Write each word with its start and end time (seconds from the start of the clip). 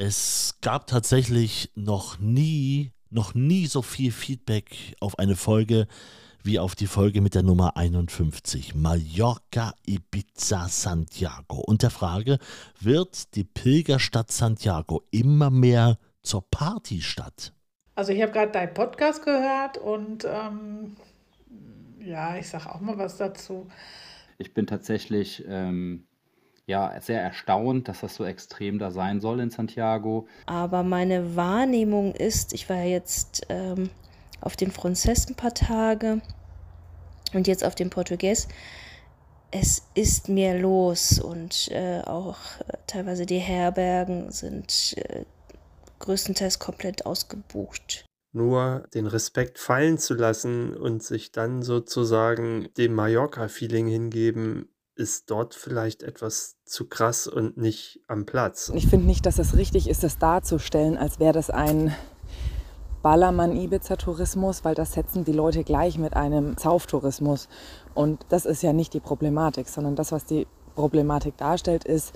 Es 0.00 0.54
gab 0.60 0.86
tatsächlich 0.86 1.72
noch 1.74 2.20
nie, 2.20 2.92
noch 3.10 3.34
nie 3.34 3.66
so 3.66 3.82
viel 3.82 4.12
Feedback 4.12 4.94
auf 5.00 5.18
eine 5.18 5.34
Folge 5.34 5.88
wie 6.44 6.60
auf 6.60 6.76
die 6.76 6.86
Folge 6.86 7.20
mit 7.20 7.34
der 7.34 7.42
Nummer 7.42 7.76
51, 7.76 8.76
Mallorca, 8.76 9.74
Ibiza, 9.84 10.68
Santiago. 10.68 11.56
Und 11.56 11.82
der 11.82 11.90
Frage, 11.90 12.38
wird 12.78 13.34
die 13.34 13.42
Pilgerstadt 13.42 14.30
Santiago 14.30 15.02
immer 15.10 15.50
mehr 15.50 15.98
zur 16.22 16.48
Partystadt? 16.48 17.52
Also 17.96 18.12
ich 18.12 18.22
habe 18.22 18.30
gerade 18.30 18.52
deinen 18.52 18.74
Podcast 18.74 19.24
gehört 19.24 19.78
und 19.78 20.24
ähm, 20.24 20.96
ja, 21.98 22.36
ich 22.36 22.48
sage 22.48 22.72
auch 22.72 22.80
mal 22.80 22.98
was 22.98 23.16
dazu. 23.16 23.66
Ich 24.38 24.54
bin 24.54 24.68
tatsächlich 24.68 25.44
ähm, 25.48 26.07
ja, 26.68 26.94
sehr 27.00 27.22
erstaunt, 27.22 27.88
dass 27.88 28.00
das 28.00 28.14
so 28.14 28.24
extrem 28.26 28.78
da 28.78 28.90
sein 28.90 29.22
soll 29.22 29.40
in 29.40 29.50
Santiago. 29.50 30.28
Aber 30.44 30.82
meine 30.82 31.34
Wahrnehmung 31.34 32.14
ist, 32.14 32.52
ich 32.52 32.68
war 32.68 32.76
ja 32.76 32.84
jetzt 32.84 33.46
ähm, 33.48 33.88
auf 34.42 34.54
den 34.54 34.70
Franzess 34.70 35.26
ein 35.28 35.34
paar 35.34 35.54
Tage 35.54 36.20
und 37.32 37.46
jetzt 37.46 37.64
auf 37.64 37.74
den 37.74 37.88
Portugies. 37.88 38.48
Es 39.50 39.88
ist 39.94 40.28
mehr 40.28 40.58
los 40.58 41.18
und 41.18 41.68
äh, 41.70 42.02
auch 42.02 42.36
äh, 42.60 42.74
teilweise 42.86 43.24
die 43.24 43.38
Herbergen 43.38 44.30
sind 44.30 44.94
äh, 44.98 45.24
größtenteils 46.00 46.58
komplett 46.58 47.06
ausgebucht. 47.06 48.04
Nur 48.32 48.86
den 48.92 49.06
Respekt 49.06 49.58
fallen 49.58 49.96
zu 49.96 50.12
lassen 50.12 50.76
und 50.76 51.02
sich 51.02 51.32
dann 51.32 51.62
sozusagen 51.62 52.68
dem 52.76 52.92
Mallorca-Feeling 52.92 53.88
hingeben, 53.88 54.68
ist 54.98 55.30
dort 55.30 55.54
vielleicht 55.54 56.02
etwas 56.02 56.56
zu 56.64 56.86
krass 56.86 57.28
und 57.28 57.56
nicht 57.56 58.00
am 58.08 58.26
Platz. 58.26 58.70
Ich 58.74 58.88
finde 58.88 59.06
nicht, 59.06 59.24
dass 59.26 59.38
es 59.38 59.56
richtig 59.56 59.88
ist, 59.88 60.02
das 60.02 60.18
darzustellen, 60.18 60.96
als 60.96 61.20
wäre 61.20 61.32
das 61.32 61.50
ein 61.50 61.94
Ballermann-Ibiza-Tourismus, 63.02 64.64
weil 64.64 64.74
das 64.74 64.92
setzen 64.92 65.24
die 65.24 65.32
Leute 65.32 65.62
gleich 65.62 65.98
mit 65.98 66.14
einem 66.14 66.56
Sauftourismus. 66.58 67.48
Und 67.94 68.26
das 68.28 68.44
ist 68.44 68.62
ja 68.62 68.72
nicht 68.72 68.92
die 68.92 69.00
Problematik, 69.00 69.68
sondern 69.68 69.94
das, 69.94 70.10
was 70.10 70.24
die 70.24 70.48
Problematik 70.74 71.36
darstellt, 71.36 71.84
ist, 71.84 72.12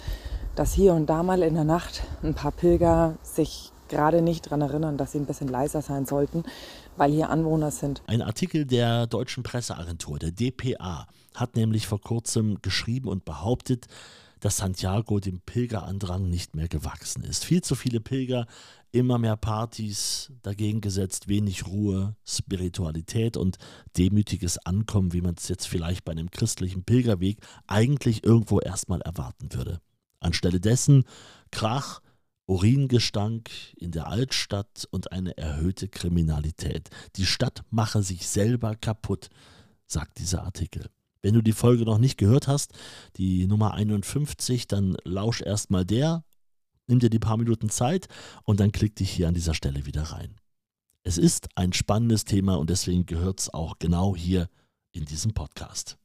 dass 0.57 0.73
hier 0.73 0.93
und 0.95 1.07
da 1.07 1.23
mal 1.23 1.43
in 1.43 1.55
der 1.55 1.65
Nacht 1.65 2.03
ein 2.23 2.35
paar 2.35 2.53
Pilger 2.53 3.17
sich 3.23 3.73
gerade 3.89 4.23
nicht 4.23 4.47
daran 4.47 4.63
erinnern, 4.63 4.97
dass 4.97 5.13
sie 5.13 5.19
ein 5.19 5.27
bisschen 5.27 5.49
leiser 5.49 5.83
sein 5.83 6.07
sollten, 6.07 6.43
weil 6.97 7.13
hier 7.13 7.31
Anwohner 7.31 7.71
sind. 7.71 8.03
Ein 8.07 8.23
Artikel 8.23 8.65
der 8.65 9.07
deutschen 9.07 9.43
Presseagentur, 9.43 10.19
der 10.19 10.33
DPA, 10.33 11.07
hat 11.35 11.57
nämlich 11.57 11.87
vor 11.87 12.01
kurzem 12.01 12.61
geschrieben 12.63 13.09
und 13.09 13.25
behauptet, 13.25 13.87
dass 14.43 14.57
Santiago 14.57 15.21
dem 15.21 15.41
Pilgerandrang 15.41 16.29
nicht 16.29 16.57
mehr 16.57 16.69
gewachsen 16.69 17.23
ist. 17.23 17.45
Viel 17.45 17.63
zu 17.63 17.77
viele 17.77 18.01
Pilger, 18.01 18.47
immer 18.91 19.17
mehr 19.19 19.37
Partys, 19.37 20.33
dagegen 20.43 20.81
gesetzt 20.81 21.29
wenig 21.29 21.67
Ruhe, 21.67 22.17
Spiritualität 22.27 23.37
und 23.37 23.59
demütiges 23.97 24.59
Ankommen, 24.59 25.13
wie 25.13 25.21
man 25.21 25.37
es 25.37 25.47
jetzt 25.47 25.69
vielleicht 25.69 26.05
bei 26.05 26.13
einem 26.13 26.31
christlichen 26.31 26.83
Pilgerweg 26.83 27.39
eigentlich 27.69 28.25
irgendwo 28.25 28.59
erstmal 28.59 29.01
erwarten 29.03 29.53
würde. 29.55 29.81
Anstelle 30.19 30.61
dessen 30.61 31.05
Krach, 31.53 32.01
Uringestank 32.47 33.51
in 33.77 33.93
der 33.93 34.09
Altstadt 34.09 34.89
und 34.91 35.13
eine 35.13 35.37
erhöhte 35.37 35.89
Kriminalität. 35.89 36.91
Die 37.15 37.27
Stadt 37.27 37.63
mache 37.71 38.03
sich 38.03 38.27
selber 38.27 38.75
kaputt, 38.75 39.31
sagt 39.87 40.19
dieser 40.19 40.43
Artikel. 40.43 40.91
Wenn 41.23 41.35
du 41.35 41.43
die 41.43 41.53
Folge 41.53 41.85
noch 41.85 41.99
nicht 41.99 42.19
gehört 42.19 42.49
hast, 42.49 42.73
die 43.17 43.47
Nummer 43.47 43.75
51, 43.75 44.67
dann 44.67 44.97
lausch 45.05 45.41
erstmal 45.41 45.85
der, 45.85 46.25
nimm 46.89 46.99
dir 46.99 47.11
die 47.11 47.21
paar 47.21 47.37
Minuten 47.37 47.71
Zeit 47.71 48.09
und 48.45 48.59
dann 48.61 48.73
klick 48.73 48.97
dich 48.97 49.11
hier 49.11 49.29
an 49.29 49.35
dieser 49.35 49.55
Stelle 49.55 49.87
wieder 49.87 50.03
rein. 50.03 50.37
Es 51.05 51.19
ist 51.19 51.49
ein 51.57 51.73
spannendes 51.73 52.25
Thema 52.25 52.57
und 52.57 52.71
deswegen 52.71 53.07
gehört 53.07 53.41
es 53.41 53.55
auch 53.55 53.79
genau 53.79 54.15
hier 54.17 54.49
in 54.93 55.05
diesem 55.05 55.33
Podcast. 55.33 55.97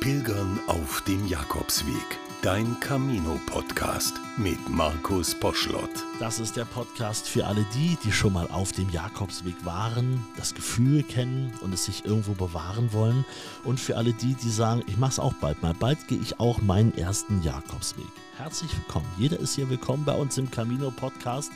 Pilgern 0.00 0.60
auf 0.68 1.02
dem 1.02 1.26
Jakobsweg. 1.26 2.25
Dein 2.42 2.78
Camino-Podcast 2.80 4.20
mit 4.36 4.68
Markus 4.68 5.34
Poschlott. 5.34 5.90
Das 6.20 6.38
ist 6.38 6.56
der 6.56 6.66
Podcast 6.66 7.28
für 7.28 7.46
alle 7.46 7.64
die, 7.74 7.96
die 8.04 8.12
schon 8.12 8.34
mal 8.34 8.46
auf 8.52 8.72
dem 8.72 8.90
Jakobsweg 8.90 9.56
waren, 9.64 10.24
das 10.36 10.54
Gefühl 10.54 11.02
kennen 11.02 11.52
und 11.62 11.72
es 11.72 11.86
sich 11.86 12.04
irgendwo 12.04 12.32
bewahren 12.32 12.92
wollen. 12.92 13.24
Und 13.64 13.80
für 13.80 13.96
alle 13.96 14.12
die, 14.12 14.34
die 14.34 14.50
sagen, 14.50 14.84
ich 14.86 14.98
mache 14.98 15.12
es 15.12 15.18
auch 15.18 15.32
bald 15.34 15.62
mal. 15.62 15.74
Bald 15.74 16.06
gehe 16.08 16.18
ich 16.18 16.38
auch 16.38 16.60
meinen 16.60 16.96
ersten 16.96 17.42
Jakobsweg. 17.42 18.06
Herzlich 18.36 18.70
willkommen. 18.76 19.06
Jeder 19.16 19.40
ist 19.40 19.54
hier 19.54 19.68
willkommen 19.70 20.04
bei 20.04 20.14
uns 20.14 20.36
im 20.38 20.50
Camino 20.50 20.90
Podcast. 20.90 21.50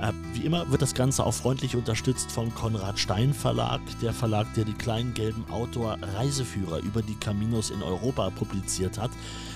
Äh, 0.00 0.12
wie 0.32 0.44
immer 0.44 0.70
wird 0.70 0.82
das 0.82 0.94
Ganze 0.94 1.24
auch 1.24 1.34
freundlich 1.34 1.76
unterstützt 1.76 2.30
vom 2.30 2.54
Konrad 2.54 2.98
Stein 2.98 3.34
Verlag, 3.34 3.80
der 4.02 4.12
Verlag, 4.12 4.52
der 4.54 4.64
die 4.64 4.72
kleinen 4.72 5.14
gelben 5.14 5.44
Outdoor-Reiseführer 5.50 6.78
über 6.80 7.02
die 7.02 7.14
Caminos 7.14 7.70
in 7.70 7.82
Europa 7.82 8.30
publiziert 8.30 8.98
hat. 8.98 9.10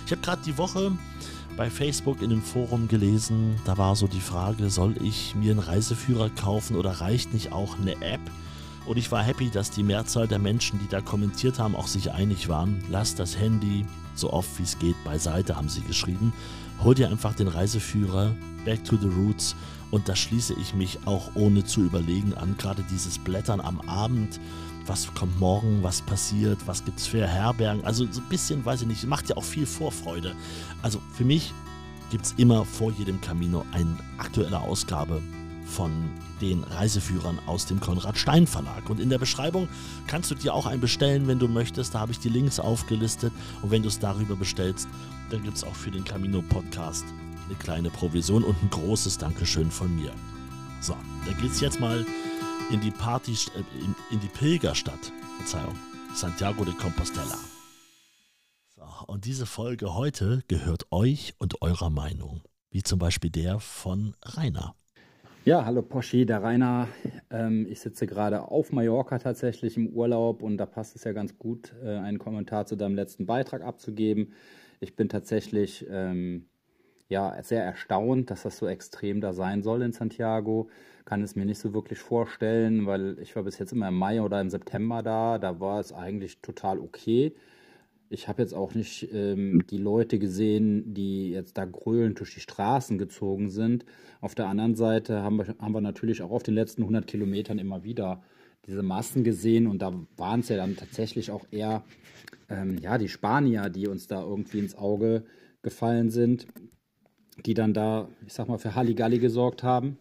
Ich 0.06 0.12
habe 0.12 0.22
gerade 0.22 0.42
die 0.44 0.56
Woche 0.58 0.92
bei 1.56 1.70
Facebook 1.70 2.22
in 2.22 2.30
dem 2.30 2.42
Forum 2.42 2.88
gelesen, 2.88 3.56
da 3.64 3.76
war 3.76 3.96
so 3.96 4.06
die 4.06 4.20
Frage, 4.20 4.70
soll 4.70 4.94
ich 5.02 5.34
mir 5.34 5.50
einen 5.50 5.60
Reiseführer 5.60 6.30
kaufen 6.30 6.76
oder 6.76 7.00
reicht 7.00 7.34
nicht 7.34 7.52
auch 7.52 7.78
eine 7.78 8.00
App? 8.00 8.20
Und 8.86 8.96
ich 8.96 9.12
war 9.12 9.22
happy, 9.22 9.50
dass 9.50 9.70
die 9.70 9.82
Mehrzahl 9.82 10.28
der 10.28 10.38
Menschen, 10.38 10.78
die 10.78 10.88
da 10.88 11.02
kommentiert 11.02 11.58
haben, 11.58 11.76
auch 11.76 11.88
sich 11.88 12.12
einig 12.12 12.48
waren. 12.48 12.82
Lass 12.88 13.14
das 13.14 13.38
Handy 13.38 13.84
so 14.14 14.32
oft 14.32 14.58
wie 14.58 14.62
es 14.62 14.78
geht 14.78 14.96
beiseite, 15.04 15.56
haben 15.56 15.68
sie 15.68 15.82
geschrieben. 15.82 16.32
Hol 16.82 16.94
dir 16.94 17.10
einfach 17.10 17.34
den 17.34 17.48
Reiseführer, 17.48 18.34
Back 18.64 18.84
to 18.84 18.96
the 18.96 19.08
Roots. 19.08 19.54
Und 19.90 20.08
da 20.08 20.16
schließe 20.16 20.54
ich 20.54 20.74
mich 20.74 20.98
auch 21.06 21.30
ohne 21.34 21.64
zu 21.64 21.82
überlegen 21.82 22.34
an. 22.34 22.56
Gerade 22.58 22.84
dieses 22.90 23.18
Blättern 23.18 23.60
am 23.60 23.80
Abend 23.82 24.38
was 24.88 25.12
kommt 25.14 25.38
morgen, 25.38 25.82
was 25.82 26.02
passiert, 26.02 26.58
was 26.66 26.84
gibt 26.84 26.98
es 26.98 27.06
für 27.06 27.26
Herbergen. 27.26 27.84
Also 27.84 28.10
so 28.10 28.20
ein 28.20 28.28
bisschen, 28.28 28.64
weiß 28.64 28.82
ich 28.82 28.86
nicht, 28.86 29.06
macht 29.06 29.28
ja 29.28 29.36
auch 29.36 29.44
viel 29.44 29.66
Vorfreude. 29.66 30.34
Also 30.82 31.00
für 31.12 31.24
mich 31.24 31.52
gibt 32.10 32.24
es 32.24 32.32
immer 32.36 32.64
vor 32.64 32.92
jedem 32.92 33.20
Camino 33.20 33.64
eine 33.72 33.96
aktuelle 34.16 34.60
Ausgabe 34.60 35.22
von 35.66 35.92
den 36.40 36.64
Reiseführern 36.64 37.38
aus 37.46 37.66
dem 37.66 37.80
Konrad 37.80 38.16
Stein 38.16 38.46
Verlag. 38.46 38.88
Und 38.88 39.00
in 39.00 39.10
der 39.10 39.18
Beschreibung 39.18 39.68
kannst 40.06 40.30
du 40.30 40.34
dir 40.34 40.54
auch 40.54 40.66
einen 40.66 40.80
bestellen, 40.80 41.26
wenn 41.26 41.38
du 41.38 41.48
möchtest. 41.48 41.94
Da 41.94 42.00
habe 42.00 42.12
ich 42.12 42.18
die 42.18 42.30
Links 42.30 42.58
aufgelistet. 42.58 43.32
Und 43.60 43.70
wenn 43.70 43.82
du 43.82 43.88
es 43.88 43.98
darüber 43.98 44.36
bestellst, 44.36 44.88
dann 45.30 45.42
gibt 45.42 45.58
es 45.58 45.64
auch 45.64 45.74
für 45.74 45.90
den 45.90 46.04
Camino 46.04 46.40
Podcast 46.40 47.04
eine 47.48 47.56
kleine 47.58 47.90
Provision 47.90 48.44
und 48.44 48.62
ein 48.62 48.70
großes 48.70 49.16
Dankeschön 49.16 49.70
von 49.70 49.94
mir. 49.96 50.12
So, 50.80 50.94
da 51.26 51.32
geht 51.32 51.50
es 51.50 51.60
jetzt 51.60 51.80
mal 51.80 52.04
in 52.70 52.80
die 52.80 52.90
Party, 52.90 53.32
äh, 53.32 53.60
in, 53.82 53.94
in 54.10 54.20
die 54.20 54.28
Pilgerstadt, 54.28 55.12
Verzeihung, 55.38 55.74
Santiago 56.14 56.64
de 56.64 56.74
Compostela. 56.74 57.38
So, 58.76 58.82
und 59.06 59.24
diese 59.24 59.46
Folge 59.46 59.94
heute 59.94 60.42
gehört 60.48 60.86
euch 60.90 61.34
und 61.38 61.62
eurer 61.62 61.88
Meinung, 61.88 62.42
wie 62.70 62.82
zum 62.82 62.98
Beispiel 62.98 63.30
der 63.30 63.60
von 63.60 64.14
Rainer. 64.22 64.74
Ja, 65.46 65.64
hallo 65.64 65.80
Poschi, 65.80 66.26
der 66.26 66.42
Rainer. 66.42 66.88
Ähm, 67.30 67.66
ich 67.70 67.80
sitze 67.80 68.06
gerade 68.06 68.42
auf 68.42 68.72
Mallorca 68.72 69.18
tatsächlich 69.18 69.78
im 69.78 69.88
Urlaub 69.88 70.42
und 70.42 70.58
da 70.58 70.66
passt 70.66 70.96
es 70.96 71.04
ja 71.04 71.12
ganz 71.12 71.38
gut, 71.38 71.72
äh, 71.82 71.96
einen 71.96 72.18
Kommentar 72.18 72.66
zu 72.66 72.76
deinem 72.76 72.94
letzten 72.94 73.24
Beitrag 73.24 73.62
abzugeben. 73.62 74.34
Ich 74.80 74.96
bin 74.96 75.08
tatsächlich 75.08 75.86
ähm, 75.88 76.46
ja, 77.08 77.42
sehr 77.42 77.64
erstaunt, 77.64 78.30
dass 78.30 78.42
das 78.42 78.58
so 78.58 78.66
extrem 78.66 79.20
da 79.20 79.32
sein 79.32 79.62
soll 79.62 79.82
in 79.82 79.92
Santiago 79.92 80.68
kann 81.08 81.22
es 81.22 81.36
mir 81.36 81.46
nicht 81.46 81.58
so 81.58 81.72
wirklich 81.72 81.98
vorstellen, 81.98 82.84
weil 82.84 83.18
ich 83.20 83.34
war 83.34 83.42
bis 83.42 83.58
jetzt 83.58 83.72
immer 83.72 83.88
im 83.88 83.94
Mai 83.94 84.20
oder 84.20 84.42
im 84.42 84.50
September 84.50 85.02
da. 85.02 85.38
Da 85.38 85.58
war 85.58 85.80
es 85.80 85.90
eigentlich 85.90 86.42
total 86.42 86.78
okay. 86.78 87.34
Ich 88.10 88.28
habe 88.28 88.42
jetzt 88.42 88.52
auch 88.52 88.74
nicht 88.74 89.08
ähm, 89.14 89.64
die 89.70 89.78
Leute 89.78 90.18
gesehen, 90.18 90.92
die 90.92 91.30
jetzt 91.30 91.56
da 91.56 91.64
grölend 91.64 92.20
durch 92.20 92.34
die 92.34 92.40
Straßen 92.40 92.98
gezogen 92.98 93.48
sind. 93.48 93.86
Auf 94.20 94.34
der 94.34 94.48
anderen 94.48 94.74
Seite 94.74 95.22
haben 95.22 95.38
wir, 95.38 95.54
haben 95.58 95.72
wir 95.72 95.80
natürlich 95.80 96.20
auch 96.20 96.30
auf 96.30 96.42
den 96.42 96.52
letzten 96.52 96.82
100 96.82 97.06
Kilometern 97.06 97.58
immer 97.58 97.84
wieder 97.84 98.22
diese 98.66 98.82
Massen 98.82 99.24
gesehen 99.24 99.66
und 99.66 99.80
da 99.80 99.94
waren 100.18 100.40
es 100.40 100.50
ja 100.50 100.58
dann 100.58 100.76
tatsächlich 100.76 101.30
auch 101.30 101.46
eher 101.50 101.84
ähm, 102.50 102.76
ja, 102.82 102.98
die 102.98 103.08
Spanier, 103.08 103.70
die 103.70 103.88
uns 103.88 104.08
da 104.08 104.20
irgendwie 104.22 104.58
ins 104.58 104.76
Auge 104.76 105.24
gefallen 105.62 106.10
sind, 106.10 106.46
die 107.46 107.54
dann 107.54 107.74
da, 107.74 108.08
ich 108.26 108.32
sag 108.32 108.48
mal, 108.48 108.58
für 108.58 108.74
Halligalli 108.74 109.18
gesorgt 109.18 109.62
haben. 109.62 109.98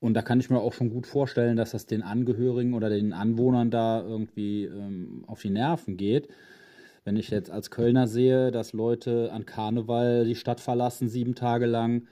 Und 0.00 0.14
da 0.14 0.22
kann 0.22 0.40
ich 0.40 0.50
mir 0.50 0.60
auch 0.60 0.74
schon 0.74 0.90
gut 0.90 1.06
vorstellen, 1.06 1.56
dass 1.56 1.70
das 1.70 1.86
den 1.86 2.02
Angehörigen 2.02 2.74
oder 2.74 2.90
den 2.90 3.12
Anwohnern 3.12 3.70
da 3.70 4.02
irgendwie 4.02 4.64
ähm, 4.64 5.24
auf 5.26 5.40
die 5.40 5.50
Nerven 5.50 5.96
geht. 5.96 6.28
Wenn 7.04 7.16
ich 7.16 7.30
jetzt 7.30 7.50
als 7.50 7.70
Kölner 7.70 8.06
sehe, 8.06 8.50
dass 8.50 8.72
Leute 8.72 9.30
an 9.32 9.46
Karneval 9.46 10.24
die 10.24 10.34
Stadt 10.34 10.60
verlassen, 10.60 11.08
sieben 11.08 11.34
Tage 11.34 11.66
lang, 11.66 12.06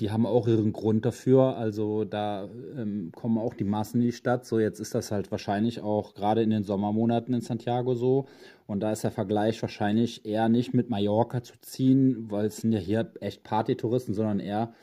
die 0.00 0.10
haben 0.10 0.26
auch 0.26 0.46
ihren 0.46 0.72
Grund 0.72 1.04
dafür. 1.06 1.56
Also 1.56 2.04
da 2.04 2.48
ähm, 2.76 3.12
kommen 3.14 3.38
auch 3.38 3.54
die 3.54 3.64
Massen 3.64 4.00
in 4.00 4.08
die 4.08 4.12
Stadt. 4.12 4.44
So, 4.44 4.58
jetzt 4.58 4.78
ist 4.78 4.94
das 4.94 5.10
halt 5.10 5.30
wahrscheinlich 5.30 5.80
auch 5.80 6.14
gerade 6.14 6.42
in 6.42 6.50
den 6.50 6.64
Sommermonaten 6.64 7.32
in 7.34 7.40
Santiago 7.40 7.94
so. 7.94 8.26
Und 8.66 8.80
da 8.80 8.92
ist 8.92 9.04
der 9.04 9.10
Vergleich 9.10 9.60
wahrscheinlich 9.62 10.26
eher 10.26 10.48
nicht 10.48 10.74
mit 10.74 10.90
Mallorca 10.90 11.42
zu 11.42 11.54
ziehen, 11.62 12.30
weil 12.30 12.46
es 12.46 12.58
sind 12.58 12.72
ja 12.72 12.78
hier 12.78 13.10
echt 13.20 13.42
Partytouristen, 13.42 14.14
sondern 14.14 14.40
eher 14.40 14.74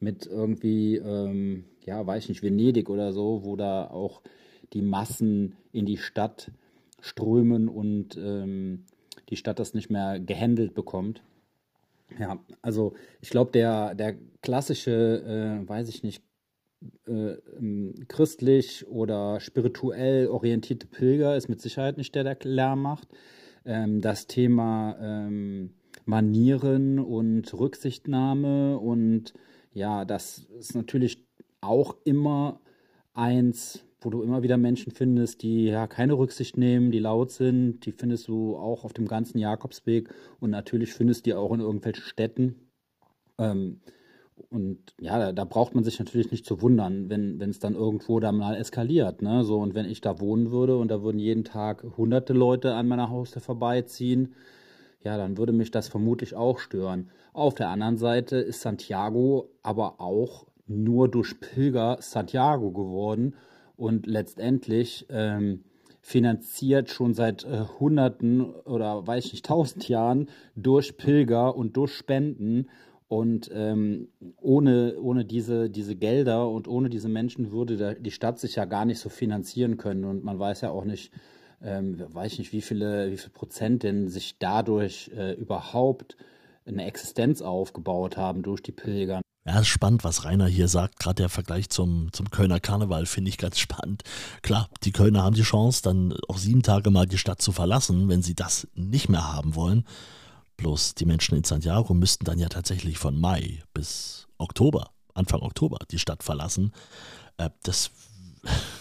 mit 0.00 0.26
irgendwie, 0.26 0.96
ähm, 0.96 1.64
ja, 1.84 2.06
weiß 2.06 2.24
ich 2.24 2.28
nicht, 2.30 2.42
Venedig 2.42 2.88
oder 2.88 3.12
so, 3.12 3.44
wo 3.44 3.56
da 3.56 3.88
auch 3.88 4.22
die 4.72 4.82
Massen 4.82 5.56
in 5.72 5.84
die 5.84 5.98
Stadt 5.98 6.50
strömen 7.00 7.68
und 7.68 8.16
ähm, 8.16 8.84
die 9.28 9.36
Stadt 9.36 9.58
das 9.58 9.74
nicht 9.74 9.90
mehr 9.90 10.18
gehandelt 10.18 10.72
bekommt. 10.72 11.22
Ja, 12.18 12.38
also 12.62 12.94
ich 13.20 13.30
glaube, 13.30 13.52
der, 13.52 13.94
der 13.94 14.16
klassische, 14.42 15.62
äh, 15.62 15.68
weiß 15.68 15.88
ich 15.88 16.02
nicht, 16.02 16.22
äh, 17.06 17.34
ähm, 17.58 17.94
christlich 18.08 18.86
oder 18.88 19.40
spirituell 19.40 20.28
orientierte 20.28 20.86
Pilger 20.86 21.36
ist 21.36 21.48
mit 21.48 21.60
Sicherheit 21.60 21.96
nicht 21.96 22.14
der, 22.14 22.24
der 22.24 22.38
Lärm 22.42 22.82
macht. 22.82 23.08
Ähm, 23.64 24.00
das 24.00 24.26
Thema 24.26 24.96
ähm, 25.00 25.74
Manieren 26.04 26.98
und 26.98 27.54
Rücksichtnahme 27.54 28.78
und 28.78 29.34
ja, 29.72 30.04
das 30.04 30.38
ist 30.58 30.74
natürlich 30.74 31.24
auch 31.60 31.96
immer 32.04 32.60
eins, 33.14 33.84
wo 34.04 34.10
du 34.10 34.22
immer 34.22 34.42
wieder 34.42 34.56
Menschen 34.56 34.92
findest, 34.92 35.42
die 35.42 35.66
ja 35.66 35.86
keine 35.86 36.14
Rücksicht 36.14 36.56
nehmen, 36.56 36.90
die 36.90 36.98
laut 36.98 37.30
sind. 37.30 37.86
Die 37.86 37.92
findest 37.92 38.28
du 38.28 38.56
auch 38.56 38.84
auf 38.84 38.92
dem 38.92 39.06
ganzen 39.06 39.38
Jakobsweg 39.38 40.10
und 40.40 40.50
natürlich 40.50 40.92
findest 40.92 41.26
du 41.26 41.30
die 41.30 41.34
auch 41.34 41.52
in 41.52 41.60
irgendwelchen 41.60 42.02
Städten. 42.04 42.56
Ähm, 43.38 43.80
und 44.50 44.94
ja, 45.00 45.18
da, 45.18 45.32
da, 45.32 45.44
braucht 45.44 45.74
man 45.74 45.84
sich 45.84 45.98
natürlich 45.98 46.30
nicht 46.30 46.46
zu 46.46 46.62
wundern, 46.62 47.08
wenn 47.10 47.40
es 47.40 47.58
dann 47.58 47.74
irgendwo 47.74 48.18
da 48.18 48.32
mal 48.32 48.56
eskaliert. 48.56 49.22
Ne? 49.22 49.44
So, 49.44 49.58
und 49.58 49.74
wenn 49.74 49.86
ich 49.86 50.00
da 50.00 50.20
wohnen 50.20 50.50
würde 50.50 50.76
und 50.76 50.88
da 50.88 51.02
würden 51.02 51.18
jeden 51.18 51.44
Tag 51.44 51.84
hunderte 51.96 52.32
Leute 52.32 52.74
an 52.74 52.88
meiner 52.88 53.10
Haustür 53.10 53.42
vorbeiziehen, 53.42 54.34
ja, 55.04 55.16
dann 55.16 55.36
würde 55.36 55.52
mich 55.52 55.70
das 55.70 55.88
vermutlich 55.88 56.34
auch 56.34 56.58
stören. 56.58 57.10
Auf 57.32 57.54
der 57.54 57.68
anderen 57.68 57.98
Seite 57.98 58.36
ist 58.36 58.60
Santiago 58.60 59.50
aber 59.62 60.00
auch 60.00 60.46
nur 60.66 61.08
durch 61.08 61.40
Pilger 61.40 61.98
Santiago 62.00 62.70
geworden 62.70 63.34
und 63.76 64.06
letztendlich 64.06 65.06
ähm, 65.08 65.64
finanziert 66.00 66.90
schon 66.90 67.14
seit 67.14 67.44
äh, 67.44 67.64
Hunderten 67.78 68.50
oder 68.50 69.06
weiß 69.06 69.26
ich 69.26 69.32
nicht, 69.32 69.46
tausend 69.46 69.88
Jahren 69.88 70.28
durch 70.56 70.96
Pilger 70.96 71.56
und 71.56 71.76
durch 71.76 71.92
Spenden. 71.92 72.68
Und 73.08 73.50
ähm, 73.52 74.08
ohne, 74.40 74.96
ohne 74.98 75.26
diese, 75.26 75.68
diese 75.68 75.94
Gelder 75.94 76.48
und 76.48 76.66
ohne 76.66 76.88
diese 76.88 77.10
Menschen 77.10 77.52
würde 77.52 77.76
der, 77.76 77.94
die 77.94 78.10
Stadt 78.10 78.38
sich 78.38 78.56
ja 78.56 78.64
gar 78.64 78.86
nicht 78.86 79.00
so 79.00 79.10
finanzieren 79.10 79.76
können. 79.76 80.04
Und 80.04 80.24
man 80.24 80.38
weiß 80.38 80.62
ja 80.62 80.70
auch 80.70 80.84
nicht, 80.84 81.12
ähm, 81.62 82.02
weiß 82.08 82.32
ich 82.32 82.38
nicht, 82.38 82.52
wie 82.52 82.62
viele, 82.62 83.12
wie 83.12 83.18
viel 83.18 83.30
Prozent 83.30 83.82
denn 83.82 84.08
sich 84.08 84.38
dadurch 84.38 85.10
äh, 85.14 85.34
überhaupt 85.34 86.16
eine 86.64 86.86
Existenz 86.86 87.42
aufgebaut 87.42 88.16
haben 88.16 88.42
durch 88.42 88.62
die 88.62 88.72
Pilger. 88.72 89.21
Ja, 89.44 89.58
ist 89.58 89.68
spannend, 89.68 90.04
was 90.04 90.24
Rainer 90.24 90.46
hier 90.46 90.68
sagt. 90.68 91.00
Gerade 91.00 91.16
der 91.16 91.28
Vergleich 91.28 91.68
zum, 91.68 92.12
zum 92.12 92.30
Kölner 92.30 92.60
Karneval 92.60 93.06
finde 93.06 93.28
ich 93.28 93.38
ganz 93.38 93.58
spannend. 93.58 94.04
Klar, 94.42 94.68
die 94.84 94.92
Kölner 94.92 95.24
haben 95.24 95.34
die 95.34 95.42
Chance, 95.42 95.82
dann 95.82 96.14
auch 96.28 96.38
sieben 96.38 96.62
Tage 96.62 96.90
mal 96.90 97.06
die 97.06 97.18
Stadt 97.18 97.42
zu 97.42 97.50
verlassen, 97.50 98.08
wenn 98.08 98.22
sie 98.22 98.36
das 98.36 98.68
nicht 98.74 99.08
mehr 99.08 99.32
haben 99.32 99.56
wollen. 99.56 99.84
Bloß 100.58 100.94
die 100.94 101.06
Menschen 101.06 101.36
in 101.36 101.42
Santiago 101.42 101.92
müssten 101.92 102.24
dann 102.24 102.38
ja 102.38 102.48
tatsächlich 102.48 102.98
von 102.98 103.18
Mai 103.18 103.64
bis 103.74 104.28
Oktober, 104.38 104.90
Anfang 105.12 105.40
Oktober, 105.40 105.78
die 105.90 105.98
Stadt 105.98 106.22
verlassen. 106.22 106.72
Äh, 107.36 107.50
das 107.64 107.90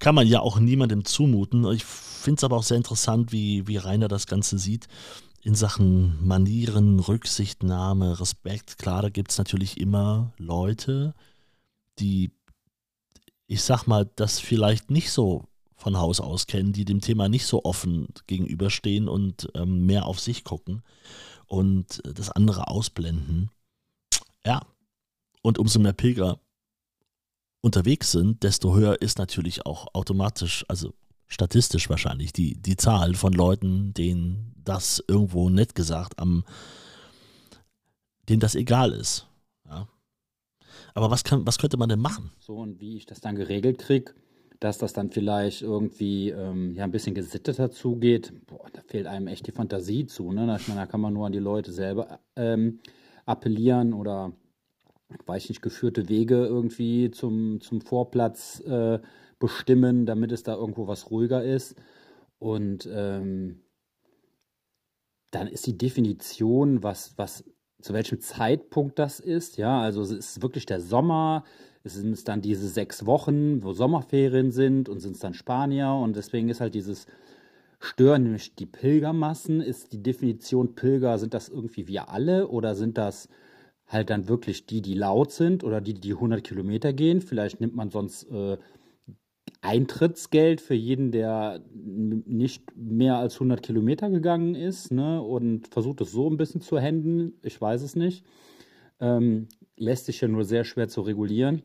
kann 0.00 0.16
man 0.16 0.26
ja 0.26 0.40
auch 0.40 0.58
niemandem 0.58 1.04
zumuten. 1.04 1.64
Ich 1.70 1.84
finde 1.84 2.40
es 2.40 2.44
aber 2.44 2.56
auch 2.56 2.64
sehr 2.64 2.76
interessant, 2.76 3.30
wie, 3.30 3.68
wie 3.68 3.76
Rainer 3.76 4.08
das 4.08 4.26
Ganze 4.26 4.58
sieht. 4.58 4.88
In 5.46 5.54
Sachen 5.54 6.26
Manieren, 6.26 6.98
Rücksichtnahme, 6.98 8.18
Respekt. 8.18 8.78
Klar, 8.78 9.02
da 9.02 9.10
gibt 9.10 9.30
es 9.30 9.38
natürlich 9.38 9.80
immer 9.80 10.32
Leute, 10.38 11.14
die, 12.00 12.32
ich 13.46 13.62
sag 13.62 13.86
mal, 13.86 14.10
das 14.16 14.40
vielleicht 14.40 14.90
nicht 14.90 15.12
so 15.12 15.44
von 15.76 15.98
Haus 15.98 16.18
aus 16.18 16.48
kennen, 16.48 16.72
die 16.72 16.84
dem 16.84 17.00
Thema 17.00 17.28
nicht 17.28 17.46
so 17.46 17.64
offen 17.64 18.08
gegenüberstehen 18.26 19.08
und 19.08 19.48
ähm, 19.54 19.86
mehr 19.86 20.06
auf 20.06 20.18
sich 20.18 20.42
gucken 20.42 20.82
und 21.46 22.02
das 22.02 22.32
andere 22.32 22.66
ausblenden. 22.66 23.52
Ja, 24.44 24.66
und 25.42 25.60
umso 25.60 25.78
mehr 25.78 25.92
Pilger 25.92 26.40
unterwegs 27.60 28.10
sind, 28.10 28.42
desto 28.42 28.74
höher 28.74 29.00
ist 29.00 29.18
natürlich 29.18 29.64
auch 29.64 29.94
automatisch, 29.94 30.64
also 30.66 30.92
statistisch 31.28 31.90
wahrscheinlich, 31.90 32.32
die, 32.32 32.60
die 32.60 32.76
Zahl 32.76 33.14
von 33.14 33.32
Leuten, 33.32 33.92
denen 33.94 34.54
das 34.64 35.02
irgendwo 35.06 35.48
nett 35.48 35.74
gesagt 35.74 36.18
am, 36.18 36.44
denen 38.28 38.40
das 38.40 38.54
egal 38.54 38.92
ist. 38.92 39.26
Ja. 39.68 39.88
Aber 40.94 41.10
was, 41.10 41.24
kann, 41.24 41.46
was 41.46 41.58
könnte 41.58 41.76
man 41.76 41.88
denn 41.88 42.00
machen? 42.00 42.30
So, 42.38 42.56
und 42.56 42.80
wie 42.80 42.96
ich 42.96 43.06
das 43.06 43.20
dann 43.20 43.36
geregelt 43.36 43.78
kriege, 43.78 44.14
dass 44.60 44.78
das 44.78 44.92
dann 44.92 45.10
vielleicht 45.10 45.62
irgendwie 45.62 46.30
ähm, 46.30 46.74
ja, 46.74 46.84
ein 46.84 46.90
bisschen 46.90 47.14
gesitteter 47.14 47.70
zugeht, 47.70 48.32
boah, 48.46 48.66
da 48.72 48.80
fehlt 48.82 49.06
einem 49.06 49.26
echt 49.26 49.46
die 49.46 49.52
Fantasie 49.52 50.06
zu. 50.06 50.32
Ne? 50.32 50.56
Ich 50.58 50.68
meine, 50.68 50.80
da 50.80 50.86
kann 50.86 51.00
man 51.00 51.12
nur 51.12 51.26
an 51.26 51.32
die 51.32 51.38
Leute 51.38 51.72
selber 51.72 52.20
ähm, 52.36 52.80
appellieren 53.26 53.92
oder, 53.92 54.32
weiß 55.26 55.44
ich 55.44 55.48
nicht, 55.50 55.62
geführte 55.62 56.08
Wege 56.08 56.46
irgendwie 56.46 57.10
zum, 57.10 57.60
zum 57.60 57.80
Vorplatz 57.80 58.60
äh, 58.60 58.98
bestimmen, 59.38 60.06
damit 60.06 60.32
es 60.32 60.42
da 60.42 60.54
irgendwo 60.54 60.86
was 60.86 61.10
ruhiger 61.10 61.42
ist. 61.44 61.74
Und 62.38 62.88
ähm, 62.92 63.60
dann 65.30 65.48
ist 65.48 65.66
die 65.66 65.76
Definition, 65.76 66.82
was, 66.82 67.16
was, 67.16 67.44
zu 67.80 67.92
welchem 67.92 68.20
Zeitpunkt 68.20 68.98
das 68.98 69.20
ist. 69.20 69.56
Ja, 69.56 69.80
also 69.80 70.02
es 70.02 70.10
ist 70.10 70.42
wirklich 70.42 70.66
der 70.66 70.80
Sommer, 70.80 71.44
sind 71.84 72.12
es 72.12 72.24
dann 72.24 72.42
diese 72.42 72.68
sechs 72.68 73.06
Wochen, 73.06 73.62
wo 73.62 73.72
Sommerferien 73.72 74.50
sind 74.50 74.88
und 74.88 75.00
sind 75.00 75.12
es 75.12 75.20
dann 75.20 75.34
Spanier 75.34 75.92
und 75.92 76.16
deswegen 76.16 76.48
ist 76.48 76.60
halt 76.60 76.74
dieses 76.74 77.06
Stören, 77.78 78.24
nämlich 78.24 78.54
die 78.54 78.66
Pilgermassen, 78.66 79.60
ist 79.60 79.92
die 79.92 80.02
Definition 80.02 80.74
Pilger, 80.74 81.18
sind 81.18 81.34
das 81.34 81.48
irgendwie 81.48 81.86
wir 81.86 82.08
alle 82.08 82.48
oder 82.48 82.74
sind 82.74 82.98
das 82.98 83.28
halt 83.86 84.10
dann 84.10 84.28
wirklich 84.28 84.66
die, 84.66 84.82
die 84.82 84.94
laut 84.94 85.30
sind 85.30 85.62
oder 85.62 85.80
die, 85.80 85.94
die 85.94 86.12
100 86.12 86.42
Kilometer 86.42 86.92
gehen? 86.92 87.20
Vielleicht 87.20 87.60
nimmt 87.60 87.76
man 87.76 87.90
sonst 87.90 88.24
äh, 88.24 88.56
Eintrittsgeld 89.66 90.60
für 90.60 90.74
jeden, 90.74 91.10
der 91.10 91.60
nicht 91.74 92.76
mehr 92.76 93.16
als 93.16 93.34
100 93.34 93.62
Kilometer 93.62 94.10
gegangen 94.10 94.54
ist 94.54 94.92
ne, 94.92 95.20
und 95.20 95.68
versucht 95.68 96.00
es 96.00 96.12
so 96.12 96.30
ein 96.30 96.36
bisschen 96.36 96.60
zu 96.60 96.78
handeln. 96.78 97.34
Ich 97.42 97.60
weiß 97.60 97.82
es 97.82 97.96
nicht. 97.96 98.24
Ähm, 99.00 99.48
lässt 99.76 100.06
sich 100.06 100.20
ja 100.20 100.28
nur 100.28 100.44
sehr 100.44 100.64
schwer 100.64 100.88
zu 100.88 101.00
regulieren. 101.00 101.62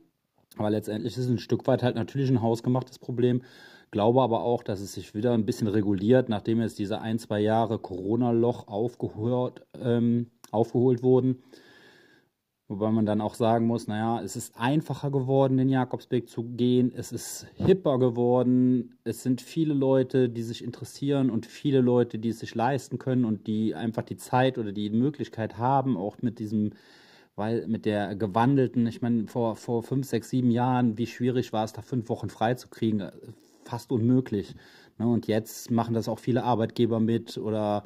Aber 0.58 0.70
letztendlich 0.70 1.16
ist 1.16 1.26
es 1.26 1.30
ein 1.30 1.38
Stück 1.38 1.68
weit 1.68 1.84
halt 1.84 1.96
natürlich 1.96 2.30
ein 2.30 2.42
hausgemachtes 2.42 3.00
Problem. 3.00 3.44
Glaube 3.92 4.22
aber 4.22 4.42
auch, 4.44 4.64
dass 4.64 4.82
es 4.82 4.94
sich 4.94 5.14
wieder 5.14 5.34
ein 5.34 5.46
bisschen 5.46 5.68
reguliert, 5.68 6.28
nachdem 6.28 6.62
jetzt 6.62 6.80
diese 6.80 7.02
ein, 7.02 7.20
zwei 7.20 7.40
Jahre 7.40 7.78
Corona-Loch 7.78 8.68
aufgeholt, 8.68 9.66
ähm, 9.80 10.32
aufgeholt 10.52 11.04
wurden. 11.04 11.44
Wobei 12.72 12.90
man 12.90 13.06
dann 13.06 13.20
auch 13.20 13.34
sagen 13.34 13.68
muss, 13.68 13.88
naja, 13.88 14.22
es 14.24 14.38
ist 14.38 14.58
einfacher 14.58 15.12
geworden, 15.12 15.58
den 15.58 15.68
Jakobsweg 15.68 16.30
zu 16.30 16.42
gehen. 16.44 16.94
Es 16.96 17.12
ist 17.12 17.46
hipper 17.56 18.00
geworden. 18.00 18.96
Es 19.04 19.24
sind 19.24 19.42
viele 19.42 19.74
Leute, 19.74 20.30
die 20.30 20.42
sich 20.42 20.64
interessieren 20.64 21.30
und 21.30 21.46
viele 21.46 21.82
Leute, 21.82 22.18
die 22.18 22.30
es 22.30 22.40
sich 22.40 22.56
leisten 22.56 22.98
können 22.98 23.26
und 23.26 23.46
die 23.46 23.76
einfach 23.76 24.04
die 24.04 24.16
Zeit 24.16 24.58
oder 24.58 24.72
die 24.72 24.90
Möglichkeit 24.90 25.58
haben, 25.58 25.98
auch 25.98 26.22
mit 26.22 26.40
diesem 26.40 26.72
weil 27.36 27.68
mit 27.68 27.86
der 27.86 28.16
gewandelten, 28.16 28.88
ich 28.88 29.02
meine, 29.02 29.28
vor, 29.28 29.58
vor 29.58 29.84
fünf, 29.84 30.08
sechs, 30.08 30.30
sieben 30.30 30.52
Jahren, 30.52 30.98
wie 30.98 31.08
schwierig 31.08 31.52
war 31.52 31.66
es, 31.66 31.74
da 31.74 31.82
fünf 31.82 32.08
Wochen 32.08 32.30
frei 32.30 32.54
zu 32.54 32.70
kriegen? 32.70 33.10
Fast 33.66 33.92
unmöglich. 33.92 34.56
Ne? 34.98 35.08
Und 35.08 35.28
jetzt 35.28 35.72
machen 35.72 35.94
das 35.94 36.08
auch 36.08 36.20
viele 36.20 36.44
Arbeitgeber 36.44 37.02
mit 37.02 37.38
oder 37.38 37.84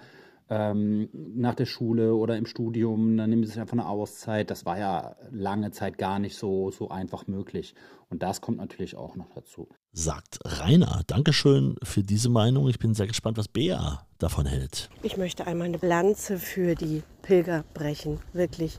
ähm, 0.50 1.10
nach 1.14 1.56
der 1.56 1.66
Schule 1.66 2.16
oder 2.16 2.38
im 2.38 2.46
Studium, 2.46 3.18
dann 3.18 3.30
nehmen 3.30 3.44
sie 3.44 3.52
sich 3.52 3.60
einfach 3.60 3.74
eine 3.74 3.88
Auszeit. 3.88 4.52
Das 4.52 4.66
war 4.66 4.78
ja 4.78 5.16
lange 5.32 5.72
Zeit 5.72 5.98
gar 5.98 6.20
nicht 6.20 6.38
so, 6.38 6.72
so 6.72 6.90
einfach 6.90 7.28
möglich. 7.28 7.74
Und 8.10 8.22
das 8.22 8.42
kommt 8.42 8.58
natürlich 8.58 8.96
auch 8.96 9.16
noch 9.16 9.30
dazu. 9.34 9.68
Sagt 9.92 10.40
Rainer. 10.46 11.02
Dankeschön 11.08 11.76
für 11.84 12.04
diese 12.04 12.30
Meinung. 12.30 12.68
Ich 12.68 12.80
bin 12.80 12.94
sehr 12.94 13.08
gespannt, 13.08 13.38
was 13.38 13.48
Bea 13.48 14.06
davon 14.20 14.46
hält. 14.46 14.90
Ich 15.02 15.18
möchte 15.18 15.48
einmal 15.48 15.68
eine 15.68 15.80
Lanze 15.82 16.38
für 16.38 16.76
die 16.76 17.02
Pilger 17.24 17.64
brechen. 17.74 18.20
Wirklich. 18.34 18.78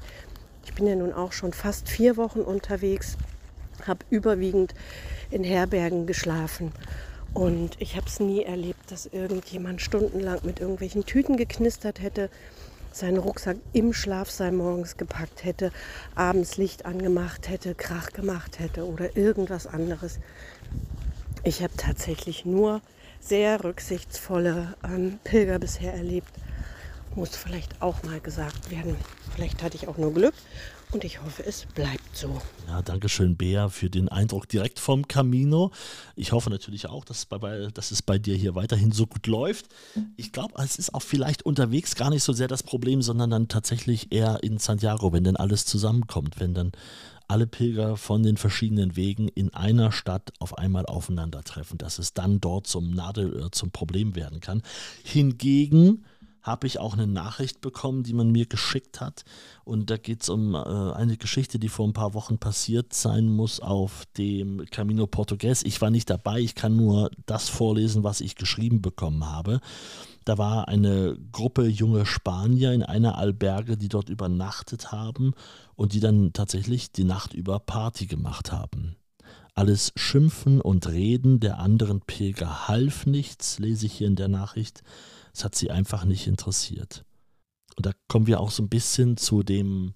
Ich 0.64 0.74
bin 0.74 0.86
ja 0.86 0.94
nun 0.94 1.12
auch 1.12 1.32
schon 1.32 1.52
fast 1.52 1.88
vier 1.88 2.16
Wochen 2.16 2.40
unterwegs, 2.40 3.16
habe 3.86 4.04
überwiegend 4.10 4.74
in 5.30 5.42
Herbergen 5.42 6.06
geschlafen. 6.06 6.72
Und 7.36 7.76
ich 7.80 7.96
habe 7.96 8.06
es 8.06 8.18
nie 8.18 8.44
erlebt, 8.44 8.90
dass 8.90 9.04
irgendjemand 9.04 9.82
stundenlang 9.82 10.38
mit 10.44 10.58
irgendwelchen 10.58 11.04
Tüten 11.04 11.36
geknistert 11.36 12.00
hätte, 12.00 12.30
seinen 12.92 13.18
Rucksack 13.18 13.58
im 13.74 13.92
Schlafsaal 13.92 14.52
morgens 14.52 14.96
gepackt 14.96 15.44
hätte, 15.44 15.70
abends 16.14 16.56
Licht 16.56 16.86
angemacht 16.86 17.50
hätte, 17.50 17.74
Krach 17.74 18.08
gemacht 18.14 18.58
hätte 18.58 18.86
oder 18.86 19.18
irgendwas 19.18 19.66
anderes. 19.66 20.18
Ich 21.44 21.62
habe 21.62 21.74
tatsächlich 21.76 22.46
nur 22.46 22.80
sehr 23.20 23.62
rücksichtsvolle 23.62 24.74
ähm, 24.82 25.18
Pilger 25.22 25.58
bisher 25.58 25.92
erlebt 25.92 26.30
muss 27.16 27.34
vielleicht 27.34 27.80
auch 27.82 28.02
mal 28.02 28.20
gesagt 28.20 28.70
werden. 28.70 28.96
Vielleicht 29.34 29.62
hatte 29.62 29.76
ich 29.76 29.88
auch 29.88 29.96
nur 29.96 30.12
Glück 30.12 30.34
und 30.92 31.02
ich 31.04 31.20
hoffe, 31.22 31.44
es 31.44 31.66
bleibt 31.74 32.16
so. 32.16 32.40
Ja, 32.68 32.80
danke 32.80 33.08
schön, 33.08 33.36
Bea, 33.36 33.68
für 33.68 33.90
den 33.90 34.08
Eindruck 34.08 34.48
direkt 34.48 34.78
vom 34.78 35.08
Camino. 35.08 35.72
Ich 36.14 36.32
hoffe 36.32 36.50
natürlich 36.50 36.88
auch, 36.88 37.04
dass, 37.04 37.26
bei, 37.26 37.68
dass 37.74 37.90
es 37.90 38.02
bei 38.02 38.18
dir 38.18 38.36
hier 38.36 38.54
weiterhin 38.54 38.92
so 38.92 39.06
gut 39.06 39.26
läuft. 39.26 39.66
Ich 40.16 40.32
glaube, 40.32 40.54
es 40.62 40.76
ist 40.76 40.94
auch 40.94 41.02
vielleicht 41.02 41.42
unterwegs 41.42 41.96
gar 41.96 42.10
nicht 42.10 42.22
so 42.22 42.32
sehr 42.32 42.48
das 42.48 42.62
Problem, 42.62 43.02
sondern 43.02 43.30
dann 43.30 43.48
tatsächlich 43.48 44.12
eher 44.12 44.42
in 44.42 44.58
Santiago, 44.58 45.12
wenn 45.12 45.24
dann 45.24 45.36
alles 45.36 45.66
zusammenkommt, 45.66 46.38
wenn 46.38 46.54
dann 46.54 46.72
alle 47.28 47.46
Pilger 47.46 47.96
von 47.96 48.22
den 48.22 48.36
verschiedenen 48.36 48.94
Wegen 48.94 49.28
in 49.28 49.52
einer 49.52 49.90
Stadt 49.90 50.32
auf 50.38 50.56
einmal 50.56 50.86
aufeinandertreffen, 50.86 51.78
dass 51.78 51.98
es 51.98 52.14
dann 52.14 52.40
dort 52.40 52.68
zum 52.68 52.94
Nadel, 52.94 53.48
zum 53.50 53.72
Problem 53.72 54.14
werden 54.14 54.40
kann. 54.40 54.62
Hingegen 55.02 56.04
habe 56.46 56.68
ich 56.68 56.78
auch 56.78 56.94
eine 56.94 57.08
Nachricht 57.08 57.60
bekommen, 57.60 58.04
die 58.04 58.14
man 58.14 58.30
mir 58.30 58.46
geschickt 58.46 59.00
hat. 59.00 59.24
Und 59.64 59.90
da 59.90 59.96
geht 59.96 60.22
es 60.22 60.28
um 60.28 60.54
äh, 60.54 60.58
eine 60.58 61.16
Geschichte, 61.16 61.58
die 61.58 61.68
vor 61.68 61.88
ein 61.88 61.92
paar 61.92 62.14
Wochen 62.14 62.38
passiert 62.38 62.94
sein 62.94 63.28
muss 63.28 63.58
auf 63.58 64.04
dem 64.16 64.64
Camino 64.70 65.08
Portugues. 65.08 65.64
Ich 65.64 65.80
war 65.80 65.90
nicht 65.90 66.08
dabei, 66.08 66.38
ich 66.38 66.54
kann 66.54 66.76
nur 66.76 67.10
das 67.26 67.48
vorlesen, 67.48 68.04
was 68.04 68.20
ich 68.20 68.36
geschrieben 68.36 68.80
bekommen 68.80 69.26
habe. 69.26 69.60
Da 70.24 70.38
war 70.38 70.68
eine 70.68 71.18
Gruppe 71.32 71.66
junge 71.66 72.06
Spanier 72.06 72.72
in 72.72 72.82
einer 72.84 73.18
Alberge, 73.18 73.76
die 73.76 73.88
dort 73.88 74.08
übernachtet 74.08 74.92
haben 74.92 75.34
und 75.74 75.92
die 75.92 76.00
dann 76.00 76.32
tatsächlich 76.32 76.92
die 76.92 77.04
Nacht 77.04 77.34
über 77.34 77.58
Party 77.58 78.06
gemacht 78.06 78.52
haben. 78.52 78.96
Alles 79.54 79.92
Schimpfen 79.96 80.60
und 80.60 80.86
Reden 80.86 81.40
der 81.40 81.58
anderen 81.58 82.02
Pilger 82.02 82.68
half 82.68 83.06
nichts, 83.06 83.58
lese 83.58 83.86
ich 83.86 83.94
hier 83.94 84.06
in 84.06 84.16
der 84.16 84.28
Nachricht. 84.28 84.82
Es 85.36 85.44
hat 85.44 85.54
sie 85.54 85.70
einfach 85.70 86.06
nicht 86.06 86.26
interessiert. 86.26 87.04
Und 87.76 87.84
da 87.84 87.92
kommen 88.08 88.26
wir 88.26 88.40
auch 88.40 88.50
so 88.50 88.62
ein 88.62 88.70
bisschen 88.70 89.18
zu 89.18 89.42
dem, 89.42 89.92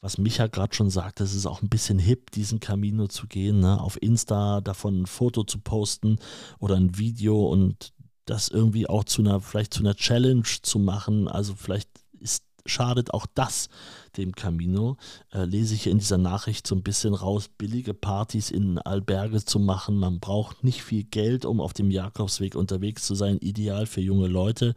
was 0.00 0.18
Micha 0.18 0.46
gerade 0.46 0.72
schon 0.72 0.88
sagte, 0.88 1.24
es 1.24 1.34
ist 1.34 1.46
auch 1.46 1.62
ein 1.62 1.68
bisschen 1.68 1.98
hip, 1.98 2.30
diesen 2.30 2.60
Camino 2.60 3.08
zu 3.08 3.26
gehen, 3.26 3.58
ne? 3.58 3.80
auf 3.80 4.00
Insta 4.00 4.60
davon 4.60 5.02
ein 5.02 5.06
Foto 5.06 5.42
zu 5.42 5.58
posten 5.58 6.20
oder 6.60 6.76
ein 6.76 6.96
Video 6.96 7.44
und 7.48 7.92
das 8.24 8.46
irgendwie 8.46 8.88
auch 8.88 9.02
zu 9.02 9.20
einer, 9.20 9.40
vielleicht 9.40 9.74
zu 9.74 9.80
einer 9.80 9.96
Challenge 9.96 10.44
zu 10.62 10.78
machen. 10.78 11.26
Also 11.26 11.56
vielleicht 11.56 11.90
ist 12.20 12.44
schadet 12.68 13.12
auch 13.12 13.26
das 13.34 13.68
dem 14.16 14.32
Camino. 14.34 14.96
Äh, 15.32 15.44
lese 15.44 15.74
ich 15.74 15.86
in 15.86 15.98
dieser 15.98 16.18
Nachricht 16.18 16.66
so 16.66 16.74
ein 16.74 16.82
bisschen 16.82 17.14
raus, 17.14 17.48
billige 17.48 17.94
Partys 17.94 18.50
in 18.50 18.78
Alberge 18.78 19.44
zu 19.44 19.58
machen. 19.58 19.96
Man 19.96 20.20
braucht 20.20 20.64
nicht 20.64 20.82
viel 20.82 21.04
Geld, 21.04 21.44
um 21.44 21.60
auf 21.60 21.72
dem 21.72 21.90
Jakobsweg 21.90 22.54
unterwegs 22.54 23.04
zu 23.04 23.14
sein. 23.14 23.38
Ideal 23.38 23.86
für 23.86 24.00
junge 24.00 24.28
Leute. 24.28 24.74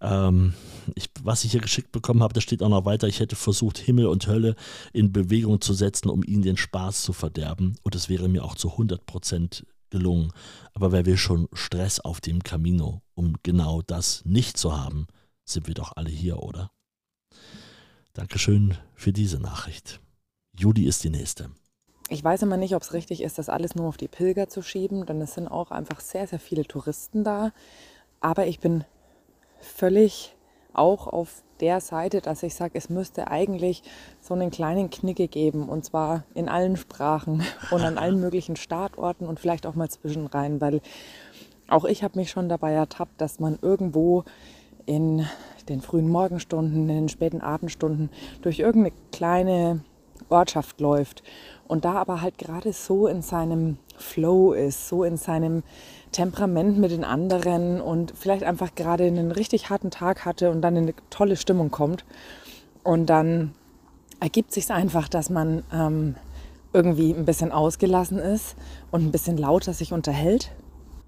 Ähm, 0.00 0.54
ich, 0.94 1.10
was 1.22 1.44
ich 1.44 1.52
hier 1.52 1.60
geschickt 1.60 1.92
bekommen 1.92 2.22
habe, 2.22 2.34
da 2.34 2.40
steht 2.40 2.62
auch 2.62 2.68
noch 2.68 2.84
weiter, 2.84 3.08
ich 3.08 3.20
hätte 3.20 3.36
versucht, 3.36 3.78
Himmel 3.78 4.06
und 4.06 4.26
Hölle 4.26 4.56
in 4.92 5.12
Bewegung 5.12 5.60
zu 5.60 5.72
setzen, 5.72 6.10
um 6.10 6.22
ihnen 6.22 6.42
den 6.42 6.56
Spaß 6.56 7.02
zu 7.02 7.12
verderben. 7.12 7.76
Und 7.82 7.94
es 7.94 8.08
wäre 8.08 8.28
mir 8.28 8.44
auch 8.44 8.56
zu 8.56 8.70
100 8.72 9.06
Prozent 9.06 9.66
gelungen. 9.90 10.32
Aber 10.72 10.92
wer 10.92 11.06
will 11.06 11.16
schon 11.16 11.48
Stress 11.52 12.00
auf 12.00 12.20
dem 12.20 12.42
Camino, 12.42 13.02
um 13.14 13.36
genau 13.42 13.80
das 13.82 14.24
nicht 14.24 14.56
zu 14.56 14.76
haben, 14.76 15.06
sind 15.44 15.68
wir 15.68 15.74
doch 15.74 15.92
alle 15.96 16.10
hier, 16.10 16.42
oder? 16.42 16.70
Dankeschön 18.16 18.76
für 18.94 19.12
diese 19.12 19.40
Nachricht. 19.40 20.00
Judy 20.56 20.86
ist 20.86 21.02
die 21.02 21.10
nächste. 21.10 21.50
Ich 22.08 22.22
weiß 22.22 22.42
immer 22.42 22.56
nicht, 22.56 22.76
ob 22.76 22.82
es 22.82 22.92
richtig 22.92 23.20
ist, 23.20 23.38
das 23.38 23.48
alles 23.48 23.74
nur 23.74 23.88
auf 23.88 23.96
die 23.96 24.06
Pilger 24.06 24.48
zu 24.48 24.62
schieben, 24.62 25.04
denn 25.04 25.20
es 25.20 25.34
sind 25.34 25.48
auch 25.48 25.72
einfach 25.72 25.98
sehr, 25.98 26.28
sehr 26.28 26.38
viele 26.38 26.64
Touristen 26.64 27.24
da. 27.24 27.50
Aber 28.20 28.46
ich 28.46 28.60
bin 28.60 28.84
völlig 29.58 30.36
auch 30.72 31.08
auf 31.08 31.42
der 31.58 31.80
Seite, 31.80 32.20
dass 32.20 32.44
ich 32.44 32.54
sage, 32.54 32.78
es 32.78 32.88
müsste 32.88 33.32
eigentlich 33.32 33.82
so 34.20 34.34
einen 34.34 34.52
kleinen 34.52 34.90
Knicke 34.90 35.26
geben 35.26 35.68
und 35.68 35.84
zwar 35.84 36.22
in 36.34 36.48
allen 36.48 36.76
Sprachen 36.76 37.42
und 37.72 37.82
an 37.82 37.98
allen 37.98 38.20
möglichen 38.20 38.54
Startorten 38.54 39.26
und 39.26 39.40
vielleicht 39.40 39.66
auch 39.66 39.74
mal 39.74 39.90
zwischenrein, 39.90 40.60
weil 40.60 40.82
auch 41.66 41.84
ich 41.84 42.04
habe 42.04 42.16
mich 42.20 42.30
schon 42.30 42.48
dabei 42.48 42.74
ertappt, 42.74 43.20
dass 43.20 43.40
man 43.40 43.58
irgendwo 43.60 44.22
in 44.86 45.26
den 45.68 45.80
frühen 45.80 46.08
Morgenstunden, 46.08 46.88
in 46.88 46.96
den 46.96 47.08
späten 47.08 47.40
Abendstunden 47.40 48.10
durch 48.42 48.58
irgendeine 48.58 48.94
kleine 49.12 49.80
Ortschaft 50.28 50.80
läuft 50.80 51.22
und 51.66 51.84
da 51.84 51.94
aber 51.94 52.20
halt 52.20 52.38
gerade 52.38 52.72
so 52.72 53.06
in 53.06 53.22
seinem 53.22 53.78
Flow 53.96 54.52
ist, 54.52 54.88
so 54.88 55.04
in 55.04 55.16
seinem 55.16 55.62
Temperament 56.12 56.78
mit 56.78 56.90
den 56.90 57.04
anderen 57.04 57.80
und 57.80 58.12
vielleicht 58.16 58.44
einfach 58.44 58.74
gerade 58.74 59.04
einen 59.04 59.30
richtig 59.30 59.70
harten 59.70 59.90
Tag 59.90 60.24
hatte 60.24 60.50
und 60.50 60.62
dann 60.62 60.76
in 60.76 60.84
eine 60.84 60.94
tolle 61.10 61.36
Stimmung 61.36 61.70
kommt. 61.70 62.04
Und 62.82 63.06
dann 63.06 63.52
ergibt 64.20 64.52
sich 64.52 64.70
einfach, 64.70 65.08
dass 65.08 65.30
man 65.30 65.64
ähm, 65.72 66.16
irgendwie 66.72 67.12
ein 67.12 67.24
bisschen 67.24 67.52
ausgelassen 67.52 68.18
ist 68.18 68.56
und 68.90 69.04
ein 69.04 69.12
bisschen 69.12 69.36
lauter 69.36 69.72
sich 69.72 69.92
unterhält. 69.92 70.50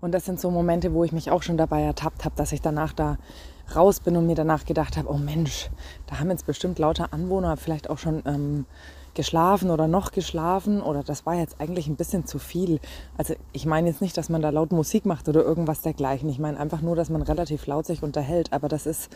Und 0.01 0.13
das 0.13 0.25
sind 0.25 0.41
so 0.41 0.51
Momente, 0.51 0.93
wo 0.93 1.05
ich 1.05 1.13
mich 1.13 1.31
auch 1.31 1.43
schon 1.43 1.57
dabei 1.57 1.83
ertappt 1.83 2.25
habe, 2.25 2.37
dass 2.37 2.53
ich 2.53 2.61
danach 2.61 2.93
da 2.93 3.19
raus 3.75 4.01
bin 4.01 4.17
und 4.17 4.27
mir 4.27 4.35
danach 4.35 4.65
gedacht 4.65 4.97
habe, 4.97 5.11
oh 5.11 5.19
Mensch, 5.19 5.71
da 6.07 6.21
haben 6.21 6.31
jetzt 6.31 6.47
bestimmt 6.47 6.79
lauter 6.79 7.13
Anwohner 7.13 7.57
vielleicht 7.57 7.91
auch 7.91 7.99
schon 7.99 8.23
ähm, 8.27 8.67
geschlafen 9.15 9.71
oder 9.71 9.89
noch 9.89 10.13
geschlafen 10.13 10.81
oder 10.81 11.03
das 11.03 11.27
war 11.27 11.35
jetzt 11.35 11.61
eigentlich 11.61 11.89
ein 11.89 11.97
bisschen 11.97 12.27
zu 12.27 12.39
viel. 12.39 12.79
Also 13.17 13.35
ich 13.53 13.67
meine 13.67 13.89
jetzt 13.89 14.01
nicht, 14.01 14.17
dass 14.17 14.29
man 14.29 14.43
da 14.43 14.51
laut 14.51 14.71
Musik 14.71 15.07
macht 15.07 15.29
oder 15.29 15.43
irgendwas 15.43 15.81
dergleichen. 15.81 16.29
Ich 16.29 16.39
meine 16.39 16.61
einfach 16.61 16.83
nur, 16.83 16.95
dass 16.95 17.11
man 17.11 17.23
relativ 17.23 17.67
laut 17.67 17.87
sich 17.87 18.03
unterhält. 18.03 18.53
Aber 18.53 18.69
das 18.69 18.87
ist 18.87 19.11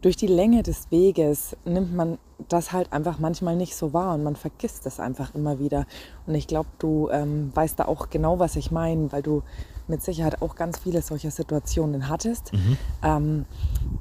durch 0.00 0.16
die 0.16 0.26
Länge 0.26 0.64
des 0.64 0.90
Weges 0.90 1.56
nimmt 1.64 1.94
man 1.94 2.18
das 2.48 2.72
halt 2.72 2.92
einfach 2.92 3.20
manchmal 3.20 3.54
nicht 3.54 3.76
so 3.76 3.92
wahr 3.92 4.14
und 4.14 4.24
man 4.24 4.34
vergisst 4.34 4.84
es 4.86 4.98
einfach 4.98 5.34
immer 5.34 5.60
wieder. 5.60 5.86
Und 6.26 6.34
ich 6.34 6.48
glaube, 6.48 6.68
du 6.80 7.08
ähm, 7.10 7.52
weißt 7.54 7.78
da 7.78 7.84
auch 7.84 8.10
genau, 8.10 8.40
was 8.40 8.56
ich 8.56 8.72
meine, 8.72 9.12
weil 9.12 9.22
du 9.22 9.42
mit 9.88 10.02
Sicherheit 10.02 10.42
auch 10.42 10.54
ganz 10.54 10.78
viele 10.78 11.02
solcher 11.02 11.30
Situationen 11.30 12.08
hattest, 12.08 12.52
mhm. 12.52 12.76
ähm, 13.02 13.44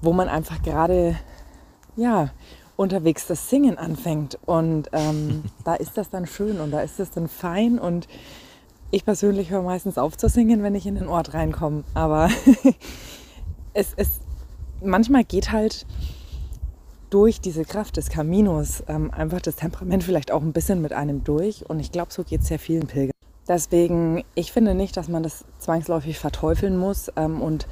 wo 0.02 0.14
man 0.14 0.30
einfach 0.30 0.62
gerade 0.62 1.16
ja 1.96 2.30
unterwegs 2.76 3.28
das 3.28 3.50
Singen 3.50 3.78
anfängt 3.78 4.40
und 4.46 4.90
ähm, 4.94 5.44
da 5.64 5.76
ist 5.76 5.98
das 5.98 6.10
dann 6.10 6.26
schön 6.26 6.60
und 6.60 6.72
da 6.72 6.82
ist 6.82 7.00
das 7.00 7.12
dann 7.12 7.28
fein 7.28 7.80
und 7.80 8.08
ich 8.92 9.06
persönlich 9.06 9.50
höre 9.50 9.62
meistens 9.62 9.98
auf 9.98 10.18
zu 10.18 10.28
singen, 10.28 10.64
wenn 10.64 10.76
ich 10.76 10.86
in 10.86 10.96
den 10.96 11.08
Ort 11.08 11.34
reinkomme, 11.34 11.84
aber 11.94 12.30
es, 13.74 13.94
es 13.96 14.20
manchmal 14.82 15.24
geht 15.24 15.52
halt 15.52 15.86
durch 17.10 17.42
diese 17.42 17.66
Kraft 17.66 17.98
des 17.98 18.10
Kaminos 18.10 18.84
ähm, 18.88 19.12
einfach 19.12 19.42
das 19.42 19.58
Temperament 19.58 20.04
vielleicht 20.04 20.32
auch 20.32 20.42
ein 20.42 20.54
bisschen 20.54 20.82
mit 20.82 20.94
einem 20.94 21.24
durch. 21.24 21.70
Und 21.70 21.80
ich 21.80 21.92
glaube, 21.92 22.12
so 22.12 22.24
geht 22.24 22.42
es 22.42 22.48
sehr 22.48 22.60
vielen 22.60 22.88
Pilgern. 22.88 23.12
Deswegen, 23.54 24.24
ich 24.34 24.54
finde 24.54 24.74
nicht, 24.74 24.96
dass 24.96 25.10
man 25.10 25.24
das 25.24 25.44
zwangsläufig 25.60 26.18
verteufeln 26.18 26.78
muss. 26.78 27.12
Ähm, 27.18 27.42
und 27.42 27.68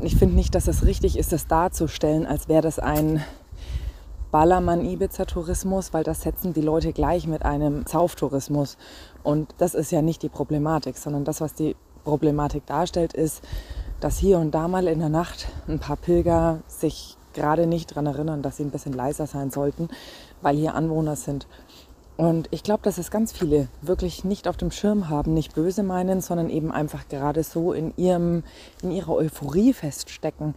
ich 0.00 0.16
finde 0.16 0.34
nicht, 0.34 0.56
dass 0.56 0.66
es 0.66 0.84
richtig 0.84 1.16
ist, 1.16 1.30
das 1.30 1.46
darzustellen, 1.46 2.26
als 2.26 2.48
wäre 2.48 2.62
das 2.62 2.80
ein 2.80 3.22
Ballermann-Ibiza-Tourismus, 4.32 5.92
weil 5.92 6.02
das 6.02 6.22
setzen 6.22 6.52
die 6.52 6.62
Leute 6.62 6.92
gleich 6.92 7.28
mit 7.28 7.44
einem 7.44 7.86
Sauftourismus. 7.86 8.76
Und 9.22 9.54
das 9.58 9.74
ist 9.74 9.92
ja 9.92 10.02
nicht 10.02 10.20
die 10.24 10.28
Problematik, 10.28 10.98
sondern 10.98 11.24
das, 11.24 11.40
was 11.40 11.54
die 11.54 11.76
Problematik 12.02 12.66
darstellt, 12.66 13.12
ist, 13.12 13.40
dass 14.00 14.18
hier 14.18 14.40
und 14.40 14.50
da 14.50 14.66
mal 14.66 14.88
in 14.88 14.98
der 14.98 15.10
Nacht 15.10 15.46
ein 15.68 15.78
paar 15.78 15.96
Pilger 15.96 16.58
sich 16.66 17.16
gerade 17.34 17.68
nicht 17.68 17.92
daran 17.92 18.06
erinnern, 18.06 18.42
dass 18.42 18.56
sie 18.56 18.64
ein 18.64 18.70
bisschen 18.72 18.94
leiser 18.94 19.28
sein 19.28 19.52
sollten, 19.52 19.90
weil 20.40 20.56
hier 20.56 20.74
Anwohner 20.74 21.14
sind. 21.14 21.46
Und 22.16 22.48
ich 22.50 22.62
glaube, 22.62 22.82
dass 22.82 22.98
es 22.98 23.10
ganz 23.10 23.32
viele 23.32 23.68
wirklich 23.80 24.24
nicht 24.24 24.46
auf 24.46 24.56
dem 24.56 24.70
Schirm 24.70 25.08
haben, 25.08 25.34
nicht 25.34 25.54
böse 25.54 25.82
meinen, 25.82 26.20
sondern 26.20 26.50
eben 26.50 26.70
einfach 26.70 27.08
gerade 27.08 27.42
so 27.42 27.72
in, 27.72 27.92
ihrem, 27.96 28.44
in 28.82 28.90
ihrer 28.90 29.14
Euphorie 29.14 29.72
feststecken, 29.72 30.54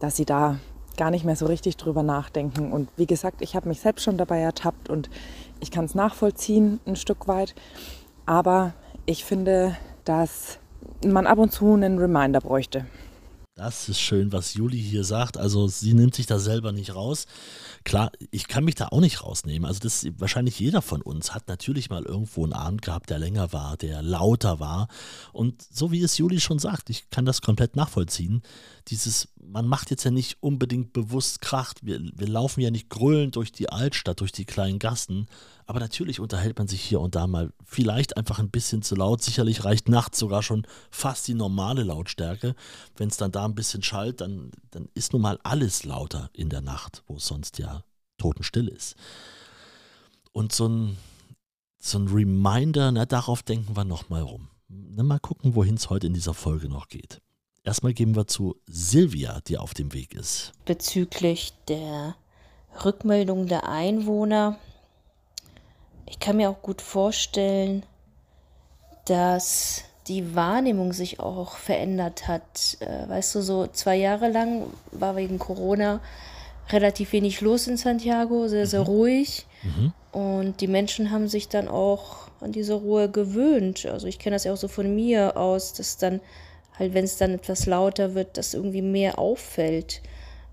dass 0.00 0.16
sie 0.16 0.24
da 0.24 0.58
gar 0.96 1.10
nicht 1.10 1.24
mehr 1.24 1.36
so 1.36 1.46
richtig 1.46 1.76
drüber 1.76 2.02
nachdenken. 2.02 2.72
Und 2.72 2.90
wie 2.96 3.06
gesagt, 3.06 3.40
ich 3.40 3.54
habe 3.54 3.68
mich 3.68 3.80
selbst 3.80 4.02
schon 4.02 4.18
dabei 4.18 4.40
ertappt 4.40 4.90
und 4.90 5.08
ich 5.60 5.70
kann 5.70 5.84
es 5.84 5.94
nachvollziehen 5.94 6.80
ein 6.86 6.96
Stück 6.96 7.28
weit. 7.28 7.54
Aber 8.26 8.74
ich 9.06 9.24
finde, 9.24 9.76
dass 10.04 10.58
man 11.06 11.26
ab 11.26 11.38
und 11.38 11.52
zu 11.52 11.72
einen 11.72 11.98
Reminder 11.98 12.40
bräuchte. 12.40 12.86
Das 13.58 13.88
ist 13.88 13.98
schön, 13.98 14.30
was 14.30 14.54
Juli 14.54 14.80
hier 14.80 15.02
sagt. 15.02 15.36
Also 15.36 15.66
sie 15.66 15.92
nimmt 15.92 16.14
sich 16.14 16.26
da 16.26 16.38
selber 16.38 16.70
nicht 16.70 16.94
raus. 16.94 17.26
Klar, 17.82 18.12
ich 18.30 18.46
kann 18.46 18.64
mich 18.64 18.76
da 18.76 18.86
auch 18.92 19.00
nicht 19.00 19.24
rausnehmen. 19.24 19.66
Also 19.66 19.80
das 19.80 20.06
wahrscheinlich 20.16 20.60
jeder 20.60 20.80
von 20.80 21.02
uns 21.02 21.34
hat 21.34 21.48
natürlich 21.48 21.90
mal 21.90 22.04
irgendwo 22.04 22.44
einen 22.44 22.52
Abend 22.52 22.82
gehabt, 22.82 23.10
der 23.10 23.18
länger 23.18 23.52
war, 23.52 23.76
der 23.76 24.00
lauter 24.00 24.60
war. 24.60 24.86
Und 25.32 25.60
so 25.72 25.90
wie 25.90 26.00
es 26.04 26.18
Juli 26.18 26.38
schon 26.38 26.60
sagt, 26.60 26.88
ich 26.88 27.10
kann 27.10 27.24
das 27.24 27.42
komplett 27.42 27.74
nachvollziehen. 27.74 28.42
Dieses, 28.86 29.26
man 29.42 29.66
macht 29.66 29.90
jetzt 29.90 30.04
ja 30.04 30.12
nicht 30.12 30.36
unbedingt 30.40 30.92
bewusst 30.92 31.40
Krach. 31.40 31.74
Wir, 31.82 32.00
wir 32.14 32.28
laufen 32.28 32.60
ja 32.60 32.70
nicht 32.70 32.88
grölend 32.88 33.34
durch 33.34 33.50
die 33.50 33.70
Altstadt, 33.70 34.20
durch 34.20 34.30
die 34.30 34.44
kleinen 34.44 34.78
Gassen, 34.78 35.26
aber 35.68 35.80
natürlich 35.80 36.18
unterhält 36.18 36.58
man 36.58 36.66
sich 36.66 36.80
hier 36.80 36.98
und 36.98 37.14
da 37.14 37.26
mal 37.26 37.52
vielleicht 37.64 38.16
einfach 38.16 38.38
ein 38.38 38.50
bisschen 38.50 38.80
zu 38.80 38.96
laut. 38.96 39.22
Sicherlich 39.22 39.64
reicht 39.64 39.88
nachts 39.88 40.18
sogar 40.18 40.42
schon 40.42 40.66
fast 40.90 41.28
die 41.28 41.34
normale 41.34 41.82
Lautstärke. 41.84 42.54
Wenn 42.96 43.08
es 43.08 43.18
dann 43.18 43.32
da 43.32 43.44
ein 43.44 43.54
bisschen 43.54 43.82
schallt, 43.82 44.22
dann, 44.22 44.50
dann 44.70 44.88
ist 44.94 45.12
nun 45.12 45.20
mal 45.22 45.38
alles 45.42 45.84
lauter 45.84 46.30
in 46.32 46.48
der 46.48 46.62
Nacht, 46.62 47.02
wo 47.06 47.16
es 47.16 47.26
sonst 47.26 47.58
ja 47.58 47.84
totenstill 48.16 48.68
ist. 48.68 48.96
und 50.32 50.52
so 50.52 50.68
ein, 50.68 50.96
so 51.78 51.98
ein 51.98 52.08
Reminder, 52.08 52.90
na, 52.92 53.06
darauf 53.06 53.42
denken 53.42 53.76
wir 53.76 53.84
nochmal 53.84 54.22
rum. 54.22 54.48
Na, 54.68 55.02
mal 55.02 55.20
gucken, 55.20 55.54
wohin 55.54 55.74
es 55.74 55.90
heute 55.90 56.06
in 56.06 56.14
dieser 56.14 56.34
Folge 56.34 56.68
noch 56.68 56.88
geht. 56.88 57.20
Erstmal 57.64 57.92
gehen 57.92 58.16
wir 58.16 58.26
zu 58.26 58.56
Silvia, 58.66 59.40
die 59.42 59.58
auf 59.58 59.74
dem 59.74 59.92
Weg 59.92 60.14
ist. 60.14 60.52
Bezüglich 60.64 61.52
der 61.68 62.14
Rückmeldung 62.84 63.46
der 63.46 63.68
Einwohner. 63.68 64.58
Ich 66.08 66.18
kann 66.18 66.36
mir 66.36 66.50
auch 66.50 66.62
gut 66.62 66.82
vorstellen, 66.82 67.84
dass 69.04 69.84
die 70.06 70.34
Wahrnehmung 70.34 70.92
sich 70.92 71.20
auch 71.20 71.56
verändert 71.56 72.28
hat. 72.28 72.78
Äh, 72.80 73.08
weißt 73.08 73.34
du, 73.34 73.42
so 73.42 73.66
zwei 73.66 73.96
Jahre 73.96 74.28
lang 74.28 74.64
war 74.90 75.16
wegen 75.16 75.38
Corona 75.38 76.00
relativ 76.70 77.12
wenig 77.12 77.40
los 77.40 77.66
in 77.66 77.76
Santiago, 77.76 78.48
sehr, 78.48 78.66
sehr 78.66 78.80
mhm. 78.80 78.86
ruhig. 78.86 79.46
Mhm. 79.62 79.92
Und 80.12 80.60
die 80.60 80.66
Menschen 80.66 81.10
haben 81.10 81.28
sich 81.28 81.48
dann 81.48 81.68
auch 81.68 82.28
an 82.40 82.52
diese 82.52 82.74
Ruhe 82.74 83.10
gewöhnt. 83.10 83.86
Also 83.86 84.06
ich 84.06 84.18
kenne 84.18 84.36
das 84.36 84.44
ja 84.44 84.52
auch 84.52 84.58
so 84.58 84.68
von 84.68 84.94
mir 84.94 85.36
aus, 85.36 85.72
dass 85.74 85.96
dann 85.96 86.20
halt, 86.78 86.94
wenn 86.94 87.04
es 87.04 87.16
dann 87.18 87.34
etwas 87.34 87.66
lauter 87.66 88.14
wird, 88.14 88.38
das 88.38 88.54
irgendwie 88.54 88.82
mehr 88.82 89.18
auffällt. 89.18 90.00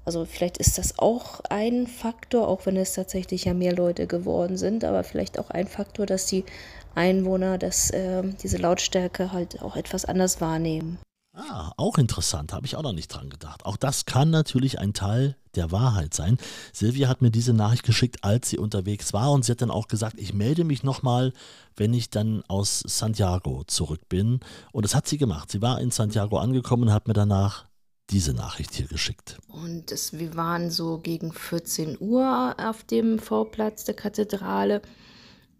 Also 0.06 0.24
vielleicht 0.26 0.58
ist 0.60 0.78
das 0.78 1.00
auch 1.00 1.42
ein 1.50 1.88
Faktor, 1.88 2.48
auch 2.48 2.66
wenn 2.66 2.78
es 2.78 2.94
tatsächlich 2.94 3.46
ja 3.46 3.54
mehr 3.54 3.76
Leute 3.76 4.06
geworden 4.06 4.56
sind, 4.56 4.84
aber 4.84 5.04
vielleicht 5.04 5.40
auch 5.40 5.50
ein 5.50 5.68
Faktor, 5.68 6.06
dass 6.06 6.28
die 6.28 6.46
Einwohner 6.94 7.58
dass, 7.58 7.90
äh, 7.90 8.24
diese 8.42 8.58
Lautstärke 8.58 9.32
halt 9.32 9.62
auch 9.62 9.76
etwas 9.76 10.06
anders 10.06 10.40
wahrnehmen. 10.42 10.98
Ah, 11.34 11.74
auch 11.76 11.98
interessant, 11.98 12.54
habe 12.54 12.66
ich 12.66 12.78
auch 12.78 12.84
noch 12.84 12.94
nicht 12.94 13.10
dran 13.10 13.30
gedacht. 13.30 13.66
Auch 13.66 13.76
das 13.76 14.06
kann 14.06 14.30
natürlich 14.30 14.80
ein 14.80 14.94
Teil 14.94 15.36
der 15.56 15.70
Wahrheit 15.70 16.14
sein. 16.14 16.38
Silvia 16.72 17.10
hat 17.10 17.22
mir 17.22 17.30
diese 17.30 17.54
Nachricht 17.54 17.84
geschickt, 17.84 18.24
als 18.24 18.50
sie 18.50 18.58
unterwegs 18.58 19.12
war 19.12 19.34
und 19.34 19.44
sie 19.44 19.52
hat 19.52 19.62
dann 19.62 19.72
auch 19.72 19.90
gesagt, 19.90 20.18
ich 20.18 20.34
melde 20.34 20.64
mich 20.64 20.84
nochmal, 20.84 21.34
wenn 21.76 21.94
ich 21.94 22.10
dann 22.10 22.42
aus 22.48 22.80
Santiago 22.86 23.66
zurück 23.66 24.08
bin. 24.08 24.40
Und 24.72 24.86
das 24.86 24.96
hat 24.96 25.08
sie 25.08 25.18
gemacht. 25.18 25.52
Sie 25.52 25.62
war 25.62 25.82
in 25.82 25.92
Santiago 25.92 26.38
angekommen 26.38 26.84
und 26.84 26.94
hat 26.94 27.08
mir 27.10 27.14
danach 27.14 27.66
diese 28.10 28.34
Nachricht 28.34 28.74
hier 28.74 28.88
geschickt. 28.88 29.38
Und 29.48 29.92
es, 29.92 30.18
wir 30.18 30.36
waren 30.36 30.70
so 30.70 31.00
gegen 31.00 31.34
14 31.34 31.98
Uhr 32.00 32.56
auf 32.58 32.84
dem 32.84 33.20
Vorplatz 33.20 33.84
der 33.84 33.96
Kathedrale. 33.96 34.82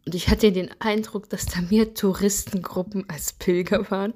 Und 0.06 0.14
ich 0.14 0.30
hatte 0.30 0.52
den 0.52 0.70
Eindruck, 0.80 1.30
dass 1.30 1.46
da 1.46 1.62
mehr 1.62 1.94
Touristengruppen 1.94 3.10
als 3.10 3.34
Pilger 3.34 3.90
waren. 3.90 4.14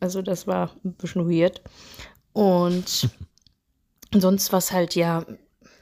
Also 0.00 0.20
das 0.20 0.46
war 0.46 0.76
ein 0.84 0.92
bisschen 0.94 1.28
weird. 1.30 1.62
Und 2.32 3.08
sonst 4.14 4.52
war 4.52 4.58
es 4.58 4.72
halt 4.72 4.94
ja, 4.94 5.24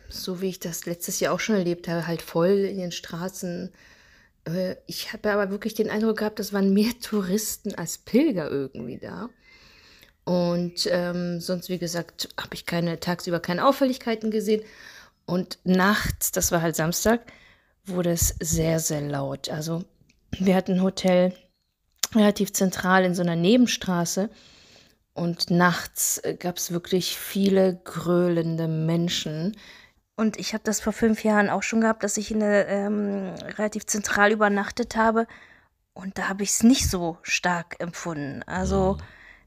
so 0.09 0.40
wie 0.40 0.50
ich 0.50 0.61
das 0.61 0.87
letztes 0.87 1.19
Jahr 1.19 1.35
auch 1.35 1.40
schon 1.40 1.57
erlebt 1.57 1.88
habe, 1.88 2.07
halt 2.07 2.23
voll 2.23 2.50
in 2.50 2.78
den 2.78 2.93
Straßen. 2.93 3.73
Äh, 4.45 4.76
ich 4.87 5.12
habe 5.12 5.33
aber 5.33 5.50
wirklich 5.50 5.75
den 5.75 5.90
Eindruck 5.90 6.19
gehabt, 6.19 6.38
es 6.38 6.52
waren 6.52 6.73
mehr 6.73 6.93
Touristen 7.00 7.75
als 7.75 7.99
Pilger 7.99 8.49
irgendwie 8.49 8.99
da. 8.99 9.31
Und 10.25 10.88
ähm, 10.90 11.40
sonst, 11.40 11.69
wie 11.69 11.78
gesagt, 11.78 12.28
habe 12.40 12.54
ich 12.54 12.64
keine 12.64 12.99
tagsüber 12.99 13.40
keine 13.40 13.66
Auffälligkeiten 13.66 14.31
gesehen. 14.31 14.62
Und 15.26 15.59
nachts, 15.64 16.33
das 16.33 16.50
war 16.50 16.62
halt 16.62 16.76
Samstag, 16.76 17.21
wurde 17.85 18.11
es 18.11 18.35
sehr, 18.40 18.81
sehr 18.81 19.02
laut. 19.02 19.49
Also 19.50 19.85
wir 20.38 20.57
hatten 20.57 20.75
ein 20.75 20.83
Hotel 20.83 21.35
relativ 22.14 22.52
zentral 22.52 23.04
in 23.04 23.14
so 23.14 23.23
einer 23.23 23.37
Nebenstraße. 23.37 24.31
Und 25.12 25.50
nachts 25.50 26.19
äh, 26.19 26.35
gab 26.35 26.57
es 26.57 26.73
wirklich 26.73 27.16
viele 27.16 27.76
gröhlende 27.85 28.66
Menschen. 28.66 29.57
Und 30.16 30.38
ich 30.38 30.54
habe 30.54 30.64
das 30.64 30.81
vor 30.81 30.93
fünf 30.93 31.25
Jahren 31.25 31.50
auch 31.50 31.62
schon 31.62 31.81
gehabt, 31.81 32.02
dass 32.02 32.16
ich 32.16 32.31
in 32.31 32.40
der, 32.40 32.69
ähm, 32.69 33.35
relativ 33.57 33.87
zentral 33.87 34.33
übernachtet 34.33 34.97
habe. 34.97 35.26
Und 35.93 36.19
da 36.19 36.28
habe 36.28 36.43
ich 36.43 36.50
es 36.50 36.62
nicht 36.62 36.90
so 36.90 37.19
stark 37.23 37.76
empfunden. 37.78 38.43
Also 38.45 38.99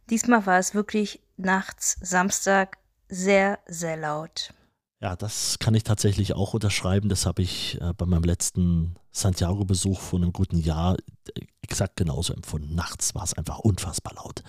diesmal 0.10 0.46
war 0.46 0.60
es 0.60 0.74
wirklich 0.74 1.22
nachts, 1.38 1.98
Samstag, 2.02 2.78
sehr, 3.10 3.60
sehr 3.67 3.98
laut. 3.98 4.54
Ja, 5.00 5.15
das 5.15 5.60
kann 5.60 5.76
ich 5.76 5.84
tatsächlich 5.84 6.34
auch 6.34 6.54
unterschreiben. 6.54 7.08
Das 7.08 7.26
habe 7.26 7.43
ich 7.43 7.80
äh, 7.82 7.93
bei 7.96 8.06
meinem 8.06 8.24
letzten 8.24 8.96
Santiago-Besuch 9.12 10.00
vor 10.00 10.20
einem 10.20 10.34
guten 10.34 10.58
Jahr 10.58 10.98
äh, 11.36 11.41
exakt 11.62 11.98
genauso 11.98 12.34
empfunden. 12.34 12.74
Nachts 12.74 13.13
war 13.13 13.24
es 13.24 13.34
einfach 13.34 13.60
unfassbar 13.60 14.15
laut. 14.15 14.43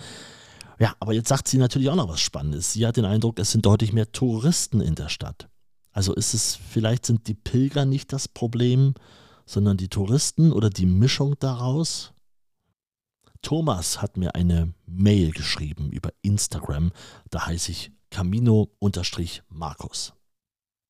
Ja, 0.79 0.95
aber 0.99 1.13
jetzt 1.13 1.27
sagt 1.27 1.47
sie 1.47 1.57
natürlich 1.57 1.89
auch 1.89 1.95
noch 1.95 2.09
was 2.09 2.21
Spannendes. 2.21 2.73
Sie 2.73 2.87
hat 2.87 2.97
den 2.97 3.05
Eindruck, 3.05 3.37
es 3.37 3.51
sind 3.51 3.65
deutlich 3.65 3.93
mehr 3.93 4.11
Touristen 4.11 4.81
in 4.81 4.95
der 4.95 5.09
Stadt. 5.09 5.49
Also 5.91 6.13
ist 6.15 6.33
es, 6.33 6.55
vielleicht 6.55 7.05
sind 7.05 7.27
die 7.27 7.33
Pilger 7.33 7.85
nicht 7.85 8.13
das 8.13 8.27
Problem, 8.27 8.93
sondern 9.45 9.77
die 9.77 9.89
Touristen 9.89 10.51
oder 10.51 10.69
die 10.69 10.85
Mischung 10.85 11.35
daraus? 11.39 12.13
Thomas 13.41 14.01
hat 14.01 14.17
mir 14.17 14.35
eine 14.35 14.73
Mail 14.85 15.31
geschrieben 15.31 15.91
über 15.91 16.09
Instagram, 16.21 16.91
da 17.29 17.47
heiße 17.47 17.71
ich 17.71 17.91
Camino-Markus. 18.11 20.13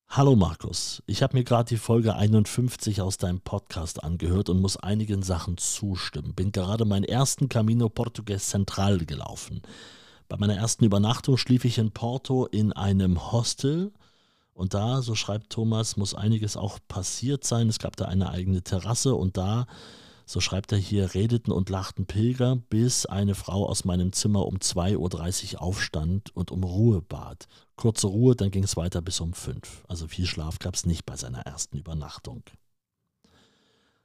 Hallo 0.08 0.34
Markus, 0.34 1.00
ich 1.06 1.22
habe 1.22 1.36
mir 1.36 1.44
gerade 1.44 1.68
die 1.68 1.76
Folge 1.76 2.16
51 2.16 3.00
aus 3.00 3.16
deinem 3.16 3.40
Podcast 3.40 4.02
angehört 4.02 4.48
und 4.48 4.60
muss 4.60 4.76
einigen 4.76 5.22
Sachen 5.22 5.56
zustimmen. 5.56 6.34
Bin 6.34 6.50
gerade 6.50 6.84
meinen 6.84 7.04
ersten 7.04 7.48
Camino 7.48 7.88
Portugues 7.88 8.48
Central 8.48 8.98
gelaufen. 8.98 9.62
Bei 10.28 10.36
meiner 10.36 10.56
ersten 10.56 10.84
Übernachtung 10.84 11.36
schlief 11.36 11.64
ich 11.64 11.78
in 11.78 11.92
Porto 11.92 12.46
in 12.46 12.72
einem 12.72 13.30
Hostel 13.30 13.92
und 14.52 14.74
da, 14.74 15.02
so 15.02 15.14
schreibt 15.14 15.50
Thomas, 15.50 15.96
muss 15.96 16.14
einiges 16.14 16.56
auch 16.56 16.80
passiert 16.88 17.44
sein. 17.44 17.68
Es 17.68 17.78
gab 17.78 17.94
da 17.94 18.06
eine 18.06 18.30
eigene 18.30 18.62
Terrasse 18.62 19.14
und 19.14 19.36
da 19.36 19.68
so 20.30 20.38
schreibt 20.38 20.70
er 20.70 20.78
hier, 20.78 21.12
redeten 21.14 21.50
und 21.50 21.70
lachten 21.70 22.06
Pilger, 22.06 22.54
bis 22.54 23.04
eine 23.04 23.34
Frau 23.34 23.66
aus 23.66 23.84
meinem 23.84 24.12
Zimmer 24.12 24.46
um 24.46 24.58
2.30 24.58 25.54
Uhr 25.54 25.62
aufstand 25.62 26.30
und 26.36 26.52
um 26.52 26.62
Ruhe 26.62 27.02
bat. 27.02 27.48
Kurze 27.74 28.06
Ruhe, 28.06 28.36
dann 28.36 28.52
ging 28.52 28.62
es 28.62 28.76
weiter 28.76 29.02
bis 29.02 29.18
um 29.18 29.32
5. 29.32 29.84
Also 29.88 30.06
viel 30.06 30.26
Schlaf 30.26 30.60
gab 30.60 30.76
es 30.76 30.86
nicht 30.86 31.04
bei 31.04 31.16
seiner 31.16 31.40
ersten 31.40 31.78
Übernachtung. 31.78 32.44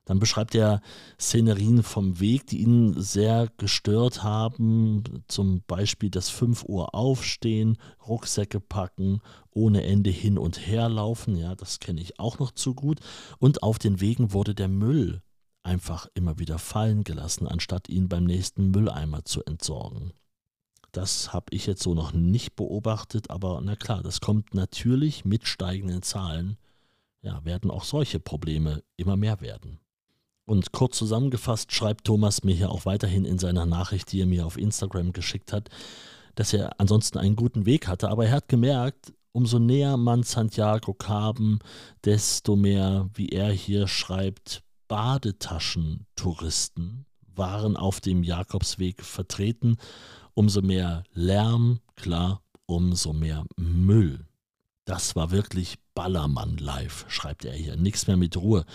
Dann 0.05 0.17
beschreibt 0.17 0.55
er 0.55 0.81
Szenerien 1.21 1.83
vom 1.83 2.19
Weg, 2.19 2.47
die 2.47 2.61
ihn 2.61 2.99
sehr 2.99 3.47
gestört 3.57 4.23
haben. 4.23 5.03
Zum 5.27 5.61
Beispiel 5.67 6.09
das 6.09 6.29
5 6.29 6.63
Uhr 6.63 6.95
aufstehen, 6.95 7.77
Rucksäcke 8.07 8.59
packen, 8.59 9.21
ohne 9.51 9.83
Ende 9.83 10.09
hin 10.09 10.39
und 10.39 10.65
her 10.65 10.89
laufen. 10.89 11.37
Ja, 11.37 11.53
das 11.53 11.79
kenne 11.79 12.01
ich 12.01 12.19
auch 12.19 12.39
noch 12.39 12.49
zu 12.49 12.73
gut. 12.73 12.99
Und 13.37 13.61
auf 13.61 13.77
den 13.77 14.01
Wegen 14.01 14.33
wurde 14.33 14.55
der 14.55 14.69
Müll 14.69 15.21
einfach 15.65 16.07
immer 16.13 16.39
wieder 16.39 16.59
fallen 16.59 17.03
gelassen, 17.03 17.47
anstatt 17.47 17.89
ihn 17.89 18.07
beim 18.07 18.23
nächsten 18.23 18.71
Mülleimer 18.71 19.25
zu 19.25 19.43
entsorgen. 19.43 20.13
Das 20.91 21.33
habe 21.33 21.47
ich 21.49 21.65
jetzt 21.65 21.83
so 21.83 21.93
noch 21.93 22.13
nicht 22.13 22.55
beobachtet, 22.55 23.29
aber 23.29 23.59
na 23.61 23.75
klar, 23.75 24.01
das 24.01 24.21
kommt 24.21 24.53
natürlich 24.53 25.25
mit 25.25 25.47
steigenden 25.47 26.03
Zahlen. 26.03 26.57
Ja, 27.21 27.43
werden 27.43 27.71
auch 27.71 27.83
solche 27.83 28.19
Probleme 28.19 28.83
immer 28.95 29.17
mehr 29.17 29.41
werden. 29.41 29.79
Und 30.45 30.71
kurz 30.71 30.97
zusammengefasst 30.97 31.73
schreibt 31.73 32.05
Thomas 32.05 32.43
mir 32.43 32.55
hier 32.55 32.69
auch 32.69 32.85
weiterhin 32.85 33.25
in 33.25 33.39
seiner 33.39 33.65
Nachricht, 33.65 34.11
die 34.11 34.21
er 34.21 34.27
mir 34.27 34.45
auf 34.45 34.57
Instagram 34.57 35.11
geschickt 35.11 35.51
hat, 35.51 35.69
dass 36.35 36.53
er 36.53 36.79
ansonsten 36.79 37.17
einen 37.17 37.35
guten 37.35 37.65
Weg 37.65 37.87
hatte, 37.87 38.09
aber 38.09 38.27
er 38.27 38.33
hat 38.33 38.47
gemerkt, 38.47 39.11
umso 39.31 39.57
näher 39.59 39.97
man 39.97 40.23
Santiago 40.23 40.93
kam, 40.93 41.59
desto 42.05 42.55
mehr, 42.55 43.09
wie 43.15 43.29
er 43.29 43.51
hier 43.51 43.87
schreibt, 43.87 44.63
Badetaschentouristen 44.87 47.05
waren 47.35 47.77
auf 47.77 48.01
dem 48.01 48.23
Jakobsweg 48.23 49.03
vertreten. 49.03 49.77
Umso 50.33 50.61
mehr 50.61 51.03
Lärm, 51.13 51.79
klar, 51.95 52.41
umso 52.65 53.13
mehr 53.13 53.45
Müll. 53.57 54.25
Das 54.85 55.15
war 55.15 55.31
wirklich 55.31 55.77
Ballermann 55.93 56.57
live, 56.57 57.05
schreibt 57.07 57.45
er 57.45 57.53
hier. 57.53 57.75
Nichts 57.75 58.07
mehr 58.07 58.17
mit 58.17 58.37
Ruhe. 58.37 58.65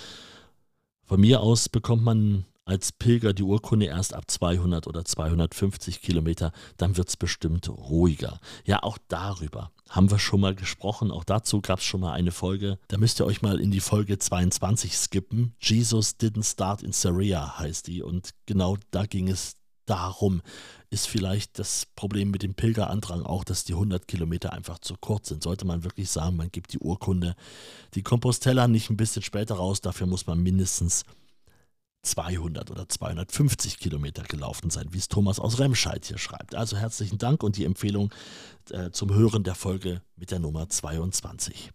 Von 1.05 1.21
mir 1.21 1.41
aus 1.41 1.69
bekommt 1.69 2.03
man 2.03 2.47
als 2.65 2.93
Pilger 2.93 3.33
die 3.33 3.43
Urkunde 3.43 3.87
erst 3.87 4.15
ab 4.15 4.31
200 4.31 4.87
oder 4.87 5.05
250 5.05 6.03
Kilometer, 6.03 6.53
dann 6.77 6.97
wird 6.97 7.09
es 7.09 7.17
bestimmt 7.17 7.69
ruhiger. 7.69 8.41
Ja, 8.65 8.83
auch 8.83 8.99
darüber 9.09 9.73
haben 9.89 10.11
wir 10.11 10.21
schon 10.21 10.41
mal 10.41 10.55
gesprochen. 10.55 11.11
Auch 11.11 11.25
dazu 11.25 11.61
gab 11.61 11.81
es 11.81 11.85
schon 11.85 12.01
mal 12.01 12.13
eine 12.13 12.31
Folge. 12.31 12.79
Da 12.89 12.97
müsst 12.97 13.21
ihr 13.21 13.27
euch 13.27 13.43
mal 13.43 13.61
in 13.61 13.73
die 13.73 13.81
Folge 13.81 14.19
22 14.19 14.97
skippen. 14.97 15.55
Jesus 15.61 16.17
didn't 16.19 16.45
start 16.45 16.83
in 16.83 16.93
Syria 16.93 17.59
heißt 17.59 17.89
die. 17.89 18.03
Und 18.03 18.31
genau 18.47 18.77
da 18.93 19.05
ging 19.05 19.29
es 19.29 19.57
darum. 19.87 20.43
Ist 20.91 21.09
vielleicht 21.09 21.59
das 21.59 21.87
Problem 21.97 22.31
mit 22.31 22.43
dem 22.43 22.55
Pilgerandrang 22.55 23.23
auch, 23.23 23.45
dass 23.45 23.65
die 23.65 23.75
100 23.75 24.07
Kilometer 24.07 24.53
einfach 24.53 24.79
zu 24.79 24.95
kurz 25.01 25.29
sind. 25.29 25.43
Sollte 25.43 25.67
man 25.67 25.85
wirklich 25.85 26.11
sagen, 26.11 26.37
man 26.37 26.51
gibt 26.51 26.73
die 26.73 26.79
Urkunde, 26.79 27.35
die 27.95 28.03
Compostella 28.03 28.69
nicht 28.69 28.91
ein 28.91 28.97
bisschen 28.97 29.23
später 29.23 29.57
raus. 29.57 29.81
Dafür 29.81 30.07
muss 30.07 30.27
man 30.27 30.41
mindestens 30.41 31.05
200 32.03 32.71
oder 32.71 32.89
250 32.89 33.79
Kilometer 33.79 34.23
gelaufen 34.23 34.71
sein, 34.71 34.89
wie 34.91 34.99
es 34.99 35.09
Thomas 35.09 35.39
aus 35.39 35.59
Remscheid 35.59 36.05
hier 36.05 36.19
schreibt. 36.19 36.55
Also 36.55 36.77
herzlichen 36.77 37.19
Dank 37.19 37.43
und 37.43 37.57
die 37.57 37.65
Empfehlung 37.65 38.13
äh, 38.71 38.91
zum 38.91 39.13
Hören 39.13 39.45
der 39.45 39.55
Folge 39.55 40.03
mit 40.17 40.31
der 40.31 40.39
Nummer 40.39 40.69
22. 40.69 41.71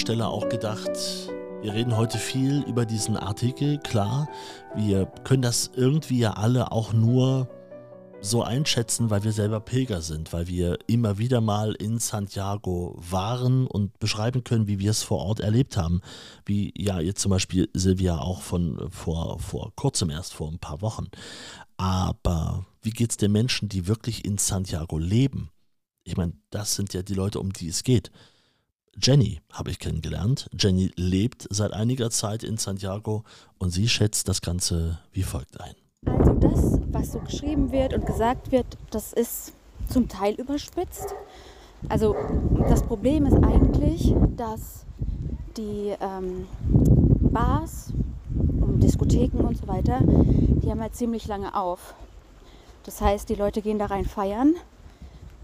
Stelle 0.00 0.28
auch 0.28 0.48
gedacht, 0.48 0.90
wir 1.60 1.74
reden 1.74 1.94
heute 1.94 2.16
viel 2.16 2.62
über 2.62 2.86
diesen 2.86 3.18
Artikel, 3.18 3.78
klar. 3.80 4.30
Wir 4.74 5.04
können 5.24 5.42
das 5.42 5.70
irgendwie 5.76 6.20
ja 6.20 6.32
alle 6.32 6.72
auch 6.72 6.94
nur 6.94 7.50
so 8.22 8.42
einschätzen, 8.42 9.10
weil 9.10 9.24
wir 9.24 9.32
selber 9.32 9.60
Pilger 9.60 10.00
sind, 10.00 10.32
weil 10.32 10.48
wir 10.48 10.78
immer 10.86 11.18
wieder 11.18 11.42
mal 11.42 11.74
in 11.74 11.98
Santiago 11.98 12.96
waren 12.96 13.66
und 13.66 13.98
beschreiben 13.98 14.42
können, 14.42 14.68
wie 14.68 14.78
wir 14.78 14.90
es 14.90 15.02
vor 15.02 15.18
Ort 15.18 15.40
erlebt 15.40 15.76
haben. 15.76 16.00
Wie 16.46 16.72
ja 16.78 16.98
jetzt 17.00 17.20
zum 17.20 17.30
Beispiel 17.30 17.68
Silvia 17.74 18.18
auch 18.18 18.40
von 18.40 18.88
vor, 18.90 19.38
vor 19.38 19.70
kurzem 19.76 20.08
erst, 20.08 20.32
vor 20.32 20.48
ein 20.50 20.58
paar 20.58 20.80
Wochen. 20.80 21.08
Aber 21.76 22.64
wie 22.80 22.90
geht 22.90 23.10
es 23.10 23.16
den 23.18 23.32
Menschen, 23.32 23.68
die 23.68 23.86
wirklich 23.86 24.24
in 24.24 24.38
Santiago 24.38 24.96
leben? 24.96 25.50
Ich 26.04 26.16
meine, 26.16 26.32
das 26.48 26.74
sind 26.74 26.94
ja 26.94 27.02
die 27.02 27.14
Leute, 27.14 27.38
um 27.38 27.52
die 27.52 27.68
es 27.68 27.84
geht. 27.84 28.10
Jenny 28.96 29.40
habe 29.52 29.70
ich 29.70 29.78
kennengelernt. 29.78 30.48
Jenny 30.58 30.90
lebt 30.96 31.46
seit 31.50 31.72
einiger 31.72 32.10
Zeit 32.10 32.42
in 32.42 32.56
Santiago 32.56 33.24
und 33.58 33.70
sie 33.70 33.88
schätzt 33.88 34.28
das 34.28 34.42
Ganze 34.42 34.98
wie 35.12 35.22
folgt 35.22 35.60
ein. 35.60 35.74
Also 36.06 36.34
das, 36.34 36.80
was 36.90 37.12
so 37.12 37.20
geschrieben 37.20 37.72
wird 37.72 37.94
und 37.94 38.06
gesagt 38.06 38.52
wird, 38.52 38.66
das 38.90 39.12
ist 39.12 39.52
zum 39.88 40.08
Teil 40.08 40.34
überspitzt. 40.34 41.14
Also 41.88 42.14
das 42.68 42.82
Problem 42.82 43.26
ist 43.26 43.42
eigentlich, 43.42 44.14
dass 44.36 44.84
die 45.56 45.94
ähm, 46.00 46.46
Bars 47.32 47.92
und 48.60 48.80
Diskotheken 48.82 49.40
und 49.40 49.56
so 49.56 49.66
weiter, 49.66 50.00
die 50.02 50.70
haben 50.70 50.80
halt 50.80 50.94
ziemlich 50.94 51.26
lange 51.26 51.54
auf. 51.54 51.94
Das 52.84 53.00
heißt, 53.00 53.28
die 53.28 53.34
Leute 53.34 53.62
gehen 53.62 53.78
da 53.78 53.86
rein 53.86 54.04
feiern 54.04 54.54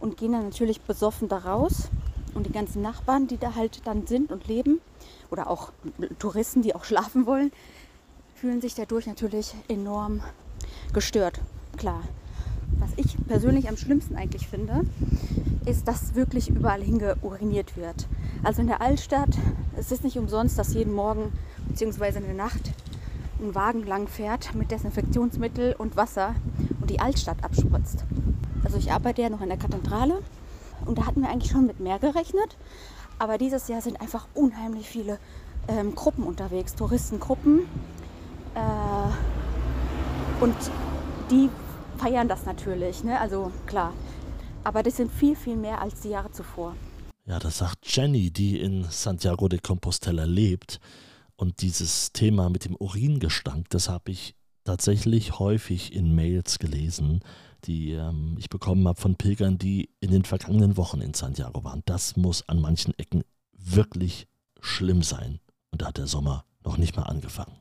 und 0.00 0.16
gehen 0.16 0.32
dann 0.32 0.44
natürlich 0.44 0.80
besoffen 0.80 1.28
da 1.28 1.38
raus. 1.38 1.88
Und 2.36 2.46
die 2.46 2.52
ganzen 2.52 2.82
Nachbarn, 2.82 3.26
die 3.26 3.38
da 3.38 3.54
halt 3.54 3.80
dann 3.86 4.06
sind 4.06 4.30
und 4.30 4.46
leben, 4.46 4.80
oder 5.30 5.50
auch 5.50 5.72
Touristen, 6.18 6.62
die 6.62 6.74
auch 6.74 6.84
schlafen 6.90 7.26
wollen, 7.26 7.50
fühlen 8.34 8.60
sich 8.60 8.74
dadurch 8.74 9.06
natürlich 9.06 9.54
enorm 9.68 10.20
gestört. 10.92 11.40
Klar. 11.76 12.02
Was 12.78 12.90
ich 12.96 13.16
persönlich 13.26 13.68
am 13.68 13.76
schlimmsten 13.76 14.16
eigentlich 14.16 14.48
finde, 14.48 14.82
ist, 15.64 15.88
dass 15.88 16.14
wirklich 16.14 16.48
überall 16.50 16.82
hingeuriniert 16.82 17.76
wird. 17.76 18.06
Also 18.42 18.60
in 18.60 18.66
der 18.66 18.80
Altstadt, 18.80 19.30
es 19.76 19.90
ist 19.90 20.04
nicht 20.04 20.18
umsonst, 20.18 20.58
dass 20.58 20.74
jeden 20.74 20.92
Morgen 20.92 21.32
bzw. 21.68 22.18
in 22.18 22.24
der 22.24 22.34
Nacht 22.34 22.72
ein 23.40 23.54
Wagen 23.54 23.84
lang 23.84 24.08
fährt 24.08 24.54
mit 24.54 24.70
Desinfektionsmittel 24.70 25.74
und 25.76 25.96
Wasser 25.96 26.34
und 26.80 26.90
die 26.90 27.00
Altstadt 27.00 27.42
abspritzt. 27.42 28.04
Also 28.64 28.78
ich 28.78 28.92
arbeite 28.92 29.22
ja 29.22 29.30
noch 29.30 29.40
in 29.40 29.48
der 29.48 29.58
Kathedrale 29.58 30.22
und 30.86 30.98
da 30.98 31.06
hatten 31.06 31.22
wir 31.22 31.28
eigentlich 31.28 31.52
schon 31.52 31.66
mit 31.66 31.80
mehr 31.80 31.98
gerechnet. 31.98 32.56
Aber 33.18 33.38
dieses 33.38 33.68
Jahr 33.68 33.80
sind 33.80 34.00
einfach 34.00 34.28
unheimlich 34.34 34.88
viele 34.88 35.18
ähm, 35.68 35.94
Gruppen 35.94 36.24
unterwegs, 36.24 36.74
Touristengruppen. 36.74 37.60
Äh, 38.54 40.42
und 40.42 40.56
die 41.30 41.48
feiern 41.98 42.28
das 42.28 42.44
natürlich, 42.44 43.04
ne? 43.04 43.18
also 43.20 43.52
klar. 43.66 43.92
Aber 44.64 44.82
das 44.82 44.96
sind 44.96 45.12
viel, 45.12 45.36
viel 45.36 45.56
mehr 45.56 45.80
als 45.80 46.00
die 46.00 46.10
Jahre 46.10 46.30
zuvor. 46.32 46.74
Ja, 47.26 47.38
das 47.38 47.58
sagt 47.58 47.78
Jenny, 47.84 48.30
die 48.30 48.60
in 48.60 48.84
Santiago 48.84 49.48
de 49.48 49.58
Compostela 49.60 50.24
lebt. 50.24 50.80
Und 51.36 51.60
dieses 51.62 52.12
Thema 52.12 52.48
mit 52.50 52.64
dem 52.64 52.76
Uringestank, 52.76 53.68
das 53.70 53.88
habe 53.88 54.10
ich 54.10 54.34
tatsächlich 54.64 55.38
häufig 55.38 55.94
in 55.94 56.14
Mails 56.14 56.58
gelesen, 56.58 57.20
die 57.66 57.92
ähm, 57.92 58.36
ich 58.38 58.48
bekommen 58.48 58.86
habe 58.86 59.00
von 59.00 59.16
Pilgern, 59.16 59.58
die 59.58 59.90
in 60.00 60.10
den 60.10 60.24
vergangenen 60.24 60.76
Wochen 60.76 61.00
in 61.00 61.14
Santiago 61.14 61.64
waren. 61.64 61.82
Das 61.86 62.16
muss 62.16 62.48
an 62.48 62.60
manchen 62.60 62.98
Ecken 62.98 63.24
wirklich 63.52 64.26
schlimm 64.60 65.02
sein. 65.02 65.40
Und 65.70 65.82
da 65.82 65.86
hat 65.86 65.98
der 65.98 66.06
Sommer 66.06 66.44
noch 66.64 66.78
nicht 66.78 66.96
mal 66.96 67.04
angefangen. 67.04 67.56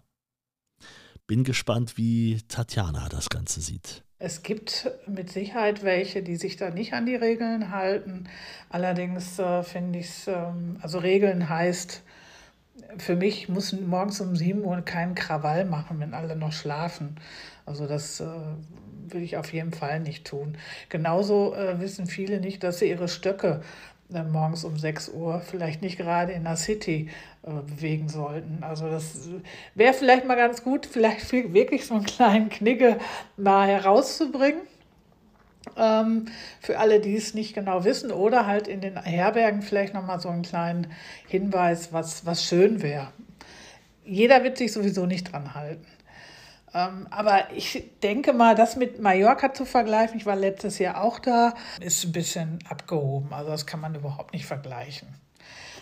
Bin 1.28 1.44
gespannt, 1.44 1.98
wie 1.98 2.42
Tatjana 2.48 3.10
das 3.10 3.30
Ganze 3.30 3.62
sieht. 3.62 4.04
Es 4.18 4.44
gibt 4.44 4.90
mit 5.08 5.32
Sicherheit 5.32 5.84
welche, 5.84 6.24
die 6.24 6.36
sich 6.36 6.56
da 6.56 6.70
nicht 6.70 6.94
an 6.94 7.06
die 7.06 7.16
Regeln 7.16 7.72
halten. 7.72 8.30
Allerdings 8.70 9.38
äh, 9.40 9.64
finde 9.64 10.00
ich 10.00 10.08
es, 10.08 10.28
ähm, 10.28 10.78
also 10.82 11.00
Regeln 11.00 11.50
heißt, 11.50 12.02
für 12.98 13.16
mich 13.16 13.50
muss 13.50 13.74
morgens 13.74 14.22
um 14.22 14.36
7 14.36 14.64
Uhr 14.64 14.82
keinen 14.82 15.16
Krawall 15.16 15.66
machen, 15.66 16.00
wenn 16.00 16.14
alle 16.14 16.36
noch 16.36 16.54
schlafen. 16.54 17.18
Also 17.66 17.88
das 17.88 18.20
äh, 18.20 18.26
will 19.14 19.24
ich 19.24 19.38
auf 19.38 19.54
jeden 19.54 19.72
Fall 19.72 20.00
nicht 20.00 20.26
tun. 20.26 20.58
Genauso 20.90 21.54
äh, 21.56 21.80
wissen 21.80 22.08
viele 22.08 22.40
nicht, 22.40 22.64
dass 22.64 22.80
sie 22.80 22.90
ihre 22.90 23.08
Stöcke 23.08 23.62
äh, 24.14 24.24
morgens 24.24 24.64
um 24.64 24.78
6 24.78 25.10
Uhr 25.10 25.42
vielleicht 25.42 25.82
nicht 25.82 25.98
gerade 25.98 26.32
in 26.32 26.44
der 26.44 26.58
City 26.58 27.10
äh, 27.44 27.50
bewegen 27.50 28.10
sollten. 28.10 28.64
Also 28.64 28.90
das 28.90 29.30
wäre 29.74 29.94
vielleicht 29.94 30.26
mal 30.26 30.36
ganz 30.36 30.64
gut, 30.64 30.86
vielleicht 30.86 31.32
wirklich 31.54 31.86
so 31.86 31.96
einen 31.96 32.06
kleinen 32.06 32.50
Knigge 32.50 32.98
mal 33.38 33.68
herauszubringen. 33.68 34.62
Ähm, 35.78 36.26
für 36.62 36.78
alle, 36.78 37.00
die 37.00 37.16
es 37.16 37.34
nicht 37.34 37.56
genau 37.56 37.84
wissen, 37.84 38.12
oder 38.12 38.46
halt 38.46 38.68
in 38.68 38.82
den 38.82 39.02
Herbergen 39.02 39.64
vielleicht 39.64 39.96
nochmal 39.96 40.20
so 40.20 40.30
einen 40.30 40.44
kleinen 40.44 40.88
Hinweis, 41.28 41.92
was, 41.92 42.26
was 42.26 42.44
schön 42.44 42.84
wäre. 42.84 43.08
Jeder 44.06 44.44
wird 44.44 44.60
sich 44.60 44.72
sowieso 44.72 45.08
nicht 45.08 45.32
dran 45.32 45.56
halten. 45.56 45.86
Ähm, 46.76 47.08
aber 47.10 47.54
ich 47.56 47.92
denke 48.04 48.34
mal, 48.34 48.54
das 48.54 48.76
mit 48.76 49.02
Mallorca 49.02 49.54
zu 49.54 49.64
vergleichen, 49.64 50.18
ich 50.18 50.26
war 50.26 50.36
letztes 50.36 50.78
Jahr 50.78 51.02
auch 51.02 51.20
da, 51.20 51.54
ist 51.80 52.04
ein 52.04 52.12
bisschen 52.12 52.60
abgehoben. 52.70 53.34
Also 53.34 53.50
das 53.52 53.66
kann 53.66 53.80
man 53.80 53.96
überhaupt 53.96 54.34
nicht 54.34 54.46
vergleichen. 54.46 55.08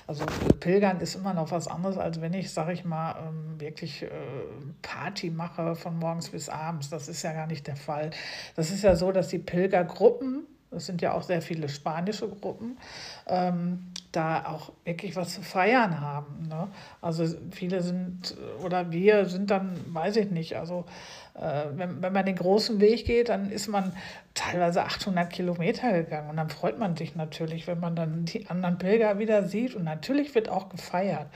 Also 0.06 0.26
Pilgern 0.60 1.00
ist 1.00 1.16
immer 1.16 1.34
noch 1.34 1.50
was 1.50 1.68
anderes, 1.68 1.98
als 1.98 2.22
wenn 2.22 2.34
ich, 2.34 2.52
sage 2.52 2.74
ich 2.74 2.86
mal, 2.86 3.16
ähm, 3.26 3.60
wirklich 3.60 4.04
äh, 4.04 4.10
Party 4.82 5.32
mache 5.32 5.76
von 5.76 5.98
morgens 5.98 6.30
bis 6.30 6.50
abends. 6.50 6.90
Das 6.90 7.08
ist 7.08 7.24
ja 7.24 7.34
gar 7.34 7.48
nicht 7.48 7.66
der 7.66 7.78
Fall. 7.78 8.12
Das 8.56 8.70
ist 8.70 8.84
ja 8.84 8.96
so, 8.96 9.12
dass 9.12 9.30
die 9.30 9.40
Pilgergruppen 9.40 10.46
das 10.74 10.88
sind 10.88 11.02
ja 11.02 11.14
auch 11.14 11.24
sehr 11.24 11.42
viele 11.42 11.70
spanische 11.70 12.28
Gruppen, 12.28 12.78
ähm, 13.28 13.93
da 14.14 14.46
auch 14.46 14.72
wirklich 14.86 15.16
was 15.16 15.34
zu 15.34 15.42
feiern 15.42 16.00
haben. 16.00 16.48
Ne? 16.48 16.70
Also 17.02 17.26
viele 17.52 17.82
sind, 17.82 18.36
oder 18.64 18.92
wir 18.92 19.26
sind 19.26 19.52
dann, 19.52 19.76
weiß 19.88 20.18
ich 20.18 20.32
nicht, 20.32 20.56
also 20.56 20.86
äh, 21.34 21.66
wenn, 21.74 22.02
wenn 22.02 22.14
man 22.14 22.26
den 22.26 22.36
großen 22.36 22.80
Weg 22.80 23.06
geht, 23.06 23.30
dann 23.30 23.52
ist 23.52 23.68
man 23.68 23.92
teilweise 24.36 24.84
800 24.84 25.32
Kilometer 25.32 25.92
gegangen 25.92 26.30
und 26.30 26.38
dann 26.38 26.50
freut 26.50 26.78
man 26.78 26.96
sich 26.96 27.16
natürlich, 27.16 27.68
wenn 27.68 27.80
man 27.80 27.96
dann 27.96 28.26
die 28.26 28.48
anderen 28.48 28.78
Pilger 28.78 29.18
wieder 29.20 29.48
sieht 29.48 29.76
und 29.76 29.84
natürlich 29.84 30.36
wird 30.36 30.48
auch 30.48 30.70
gefeiert. 30.70 31.28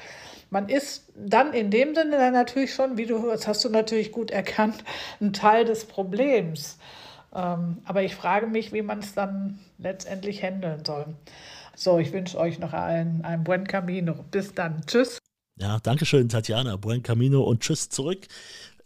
Man 0.49 0.69
ist 0.69 1.11
dann 1.15 1.53
in 1.53 1.71
dem 1.71 1.95
Sinne 1.95 2.17
dann 2.17 2.33
natürlich 2.33 2.73
schon, 2.73 2.97
wie 2.97 3.07
du, 3.07 3.27
das 3.27 3.47
hast 3.47 3.65
du 3.65 3.69
natürlich 3.69 4.11
gut 4.11 4.31
erkannt, 4.31 4.83
ein 5.19 5.33
Teil 5.33 5.65
des 5.65 5.85
Problems. 5.85 6.77
Ähm, 7.35 7.79
aber 7.85 8.03
ich 8.03 8.15
frage 8.15 8.47
mich, 8.47 8.71
wie 8.71 8.81
man 8.81 8.99
es 8.99 9.13
dann 9.13 9.59
letztendlich 9.77 10.43
handeln 10.43 10.85
soll. 10.85 11.07
So, 11.79 11.99
ich 11.99 12.11
wünsche 12.11 12.39
euch 12.39 12.57
noch 12.57 12.73
allen 12.73 13.23
einen 13.23 13.43
Buen 13.43 13.67
Camino. 13.67 14.25
Bis 14.31 14.51
dann. 14.51 14.81
Tschüss. 14.87 15.19
Ja, 15.59 15.79
danke 15.79 16.07
schön, 16.07 16.27
Tatjana. 16.27 16.75
Buen 16.75 17.03
Camino 17.03 17.43
und 17.43 17.61
tschüss 17.61 17.89
zurück. 17.89 18.25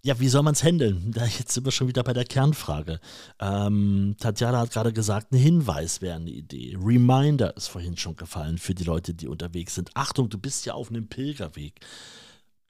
Ja, 0.04 0.20
wie 0.20 0.28
soll 0.28 0.44
man 0.44 0.56
es 0.56 0.64
handeln? 0.64 1.14
Jetzt 1.38 1.54
sind 1.54 1.64
wir 1.64 1.72
schon 1.72 1.88
wieder 1.88 2.04
bei 2.04 2.12
der 2.12 2.26
Kernfrage. 2.26 3.00
Ähm, 3.40 4.16
Tatjana 4.20 4.60
hat 4.60 4.72
gerade 4.72 4.92
gesagt, 4.92 5.32
ein 5.32 5.38
Hinweis 5.38 6.02
wäre 6.02 6.18
eine 6.18 6.32
Idee. 6.32 6.78
Reminder 6.78 7.56
ist 7.56 7.70
vorhin 7.70 7.96
schon 7.96 8.18
gefallen 8.18 8.58
für 8.58 8.76
die 8.76 8.84
Leute, 8.84 9.14
die 9.14 9.30
unterwegs 9.30 9.76
sind. 9.76 9.92
Achtung, 9.94 10.30
du 10.30 10.38
bist 10.38 10.66
ja 10.66 10.74
auf 10.74 10.90
einem 10.90 11.08
Pilgerweg. 11.08 11.80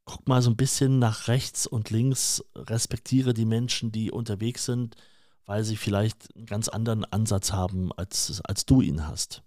Guck 0.05 0.27
mal 0.27 0.43
so 0.43 0.51
ein 0.51 0.55
bisschen 0.55 0.99
nach 0.99 1.29
rechts 1.29 1.65
und 1.65 1.89
links, 1.89 2.43
respektiere 2.55 3.34
die 3.34 3.45
Menschen, 3.45 3.91
die 3.91 4.12
unterwegs 4.12 4.65
sind 4.65 4.95
weil 5.47 5.65
sie 5.65 5.75
vielleicht 5.75 6.34
einen 6.36 6.45
ganz 6.45 6.69
anderen 6.69 7.03
Ansatz 7.03 7.51
haben, 7.51 7.91
als, 7.97 8.39
als 8.45 8.65
du 8.65 8.79
ihn 8.79 9.05
hast. 9.07 9.43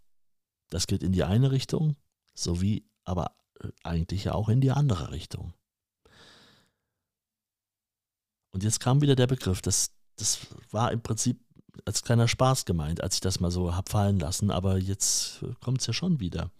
Das 0.70 0.87
geht 0.87 1.03
in 1.03 1.12
die 1.12 1.24
eine 1.24 1.50
Richtung, 1.50 1.96
sowie 2.35 2.85
aber 3.05 3.37
äh, 3.61 3.68
eigentlich 3.83 4.31
auch 4.31 4.48
in 4.48 4.61
die 4.61 4.70
andere 4.70 5.11
Richtung. 5.11 5.55
Und 8.50 8.62
jetzt 8.62 8.81
kam 8.81 9.00
wieder 9.00 9.16
der 9.16 9.27
Begriff, 9.27 9.62
das, 9.62 9.90
das 10.16 10.46
war 10.70 10.92
im 10.92 11.03
Prinzip 11.03 11.40
als 11.85 12.05
kleiner 12.05 12.29
Spaß 12.29 12.64
gemeint, 12.66 13.03
als 13.03 13.16
ich 13.16 13.20
das 13.20 13.40
mal 13.40 13.50
so 13.50 13.74
hab 13.74 13.88
fallen 13.88 14.20
lassen, 14.20 14.50
aber 14.50 14.79
jetzt 14.79 15.44
kommt 15.61 15.81
es 15.81 15.87
ja 15.88 15.92
schon 15.92 16.20
wieder. 16.20 16.50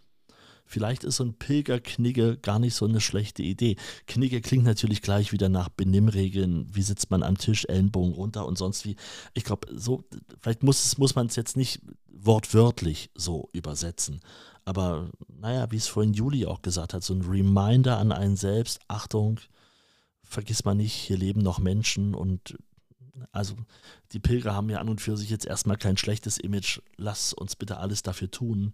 Vielleicht 0.67 1.05
ist 1.05 1.17
so 1.17 1.25
ein 1.25 1.35
Pilgerknigge 1.35 2.39
gar 2.39 2.59
nicht 2.59 2.75
so 2.75 2.87
eine 2.87 3.01
schlechte 3.01 3.43
Idee. 3.43 3.77
Knigge 4.07 4.41
klingt 4.41 4.65
natürlich 4.65 5.03
gleich 5.03 5.33
wieder 5.33 5.49
nach 5.49 5.69
Benimmregeln. 5.69 6.67
Wie 6.75 6.83
sitzt 6.83 7.11
man 7.11 7.23
am 7.23 7.37
Tisch, 7.37 7.67
Ellenbogen 7.67 8.15
runter 8.15 8.47
und 8.47 8.57
sonst 8.57 8.85
wie. 8.85 8.97
Ich 9.35 9.45
glaube, 9.45 9.69
so, 9.75 10.05
vielleicht 10.41 10.63
muss, 10.63 10.97
muss 10.99 11.15
man 11.15 11.27
es 11.27 11.37
jetzt 11.37 11.57
nicht 11.57 11.81
wortwörtlich 12.09 13.11
so 13.15 13.51
übersetzen. 13.53 14.21
Aber 14.65 15.11
naja, 15.29 15.71
wie 15.71 15.77
es 15.77 15.89
vorhin 15.89 16.15
Juli 16.15 16.47
auch 16.47 16.63
gesagt 16.63 16.95
hat, 16.95 17.05
so 17.05 17.15
ein 17.15 17.23
Reminder 17.23 17.99
an 17.99 18.13
einen 18.13 18.37
selbst, 18.37 18.81
Achtung, 18.89 19.41
vergiss 20.23 20.65
mal 20.65 20.75
nicht, 20.75 20.95
hier 20.95 21.19
leben 21.19 21.43
noch 21.43 21.59
Menschen 21.59 22.15
und 22.15 22.57
also 23.31 23.55
die 24.13 24.19
Pilger 24.19 24.55
haben 24.55 24.71
ja 24.71 24.79
an 24.79 24.89
und 24.89 25.01
für 25.01 25.17
sich 25.17 25.31
jetzt 25.31 25.47
erstmal 25.47 25.77
kein 25.77 25.97
schlechtes 25.97 26.39
Image. 26.39 26.81
Lass 26.97 27.33
uns 27.33 27.57
bitte 27.57 27.77
alles 27.77 28.03
dafür 28.03 28.31
tun, 28.31 28.73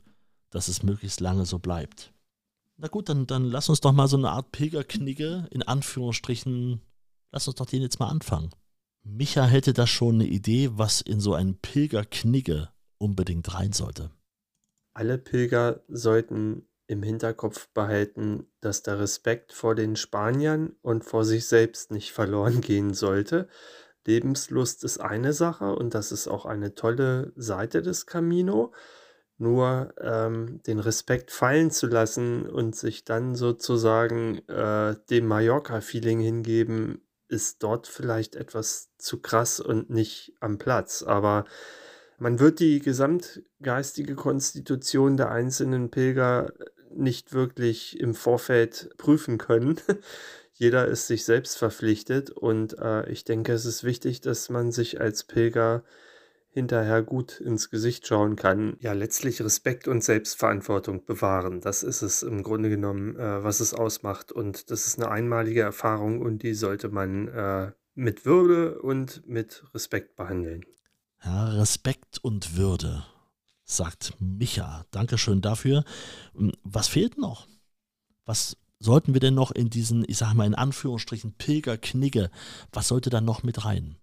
dass 0.50 0.68
es 0.68 0.82
möglichst 0.82 1.20
lange 1.20 1.46
so 1.46 1.58
bleibt. 1.58 2.12
Na 2.76 2.88
gut, 2.88 3.08
dann, 3.08 3.26
dann 3.26 3.44
lass 3.44 3.68
uns 3.68 3.80
doch 3.80 3.92
mal 3.92 4.08
so 4.08 4.16
eine 4.16 4.30
Art 4.30 4.52
Pilgerknigge 4.52 5.48
in 5.50 5.62
Anführungsstrichen, 5.62 6.80
lass 7.30 7.46
uns 7.46 7.56
doch 7.56 7.66
den 7.66 7.82
jetzt 7.82 8.00
mal 8.00 8.08
anfangen. 8.08 8.50
Micha 9.02 9.44
hätte 9.44 9.72
da 9.72 9.86
schon 9.86 10.16
eine 10.16 10.26
Idee, 10.26 10.70
was 10.72 11.00
in 11.00 11.20
so 11.20 11.34
einen 11.34 11.58
Pilgerknigge 11.58 12.68
unbedingt 12.98 13.54
rein 13.54 13.72
sollte. 13.72 14.10
Alle 14.92 15.18
Pilger 15.18 15.82
sollten 15.88 16.66
im 16.86 17.02
Hinterkopf 17.02 17.68
behalten, 17.68 18.46
dass 18.60 18.82
der 18.82 18.98
Respekt 18.98 19.52
vor 19.52 19.74
den 19.74 19.94
Spaniern 19.94 20.74
und 20.82 21.04
vor 21.04 21.24
sich 21.24 21.46
selbst 21.46 21.92
nicht 21.92 22.12
verloren 22.12 22.60
gehen 22.62 22.94
sollte. 22.94 23.48
Lebenslust 24.06 24.82
ist 24.82 24.98
eine 24.98 25.32
Sache 25.32 25.76
und 25.76 25.94
das 25.94 26.10
ist 26.10 26.26
auch 26.26 26.46
eine 26.46 26.74
tolle 26.74 27.32
Seite 27.36 27.82
des 27.82 28.06
Camino. 28.06 28.72
Nur 29.40 29.94
ähm, 29.98 30.62
den 30.66 30.78
Respekt 30.78 31.30
fallen 31.30 31.70
zu 31.70 31.86
lassen 31.86 32.46
und 32.46 32.76
sich 32.76 33.06
dann 33.06 33.34
sozusagen 33.34 34.46
äh, 34.48 34.96
dem 35.08 35.26
Mallorca-Feeling 35.26 36.20
hingeben, 36.20 37.00
ist 37.28 37.62
dort 37.62 37.86
vielleicht 37.86 38.36
etwas 38.36 38.90
zu 38.98 39.22
krass 39.22 39.58
und 39.58 39.88
nicht 39.88 40.34
am 40.40 40.58
Platz. 40.58 41.02
Aber 41.02 41.46
man 42.18 42.38
wird 42.38 42.60
die 42.60 42.80
gesamtgeistige 42.80 44.14
Konstitution 44.14 45.16
der 45.16 45.30
einzelnen 45.30 45.90
Pilger 45.90 46.52
nicht 46.94 47.32
wirklich 47.32 47.98
im 47.98 48.14
Vorfeld 48.14 48.90
prüfen 48.98 49.38
können. 49.38 49.80
Jeder 50.52 50.86
ist 50.86 51.06
sich 51.06 51.24
selbst 51.24 51.56
verpflichtet 51.56 52.28
und 52.28 52.78
äh, 52.78 53.08
ich 53.08 53.24
denke, 53.24 53.54
es 53.54 53.64
ist 53.64 53.84
wichtig, 53.84 54.20
dass 54.20 54.50
man 54.50 54.70
sich 54.70 55.00
als 55.00 55.24
Pilger 55.24 55.82
hinterher 56.52 57.02
gut 57.02 57.40
ins 57.40 57.70
Gesicht 57.70 58.06
schauen 58.06 58.36
kann. 58.36 58.76
Ja, 58.80 58.92
letztlich 58.92 59.40
Respekt 59.42 59.88
und 59.88 60.02
Selbstverantwortung 60.02 61.04
bewahren. 61.04 61.60
Das 61.60 61.82
ist 61.82 62.02
es 62.02 62.22
im 62.22 62.42
Grunde 62.42 62.68
genommen, 62.68 63.16
äh, 63.16 63.42
was 63.42 63.60
es 63.60 63.72
ausmacht. 63.72 64.32
Und 64.32 64.70
das 64.70 64.86
ist 64.86 64.98
eine 64.98 65.10
einmalige 65.10 65.60
Erfahrung 65.60 66.20
und 66.20 66.42
die 66.42 66.54
sollte 66.54 66.88
man 66.88 67.28
äh, 67.28 67.72
mit 67.94 68.24
Würde 68.24 68.80
und 68.80 69.26
mit 69.26 69.64
Respekt 69.74 70.16
behandeln. 70.16 70.64
Ja, 71.24 71.48
Respekt 71.50 72.18
und 72.22 72.56
Würde, 72.56 73.04
sagt 73.64 74.14
Micha. 74.18 74.86
Dankeschön 74.90 75.40
dafür. 75.40 75.84
Hm, 76.34 76.52
was 76.64 76.88
fehlt 76.88 77.18
noch? 77.18 77.46
Was 78.24 78.56
sollten 78.80 79.12
wir 79.12 79.20
denn 79.20 79.34
noch 79.34 79.50
in 79.52 79.70
diesen, 79.70 80.04
ich 80.08 80.18
sage 80.18 80.36
mal 80.36 80.46
in 80.46 80.54
Anführungsstrichen, 80.54 81.34
Pilgerknigge, 81.34 82.30
was 82.72 82.88
sollte 82.88 83.10
da 83.10 83.20
noch 83.20 83.42
mit 83.42 83.64
rein? 83.64 83.96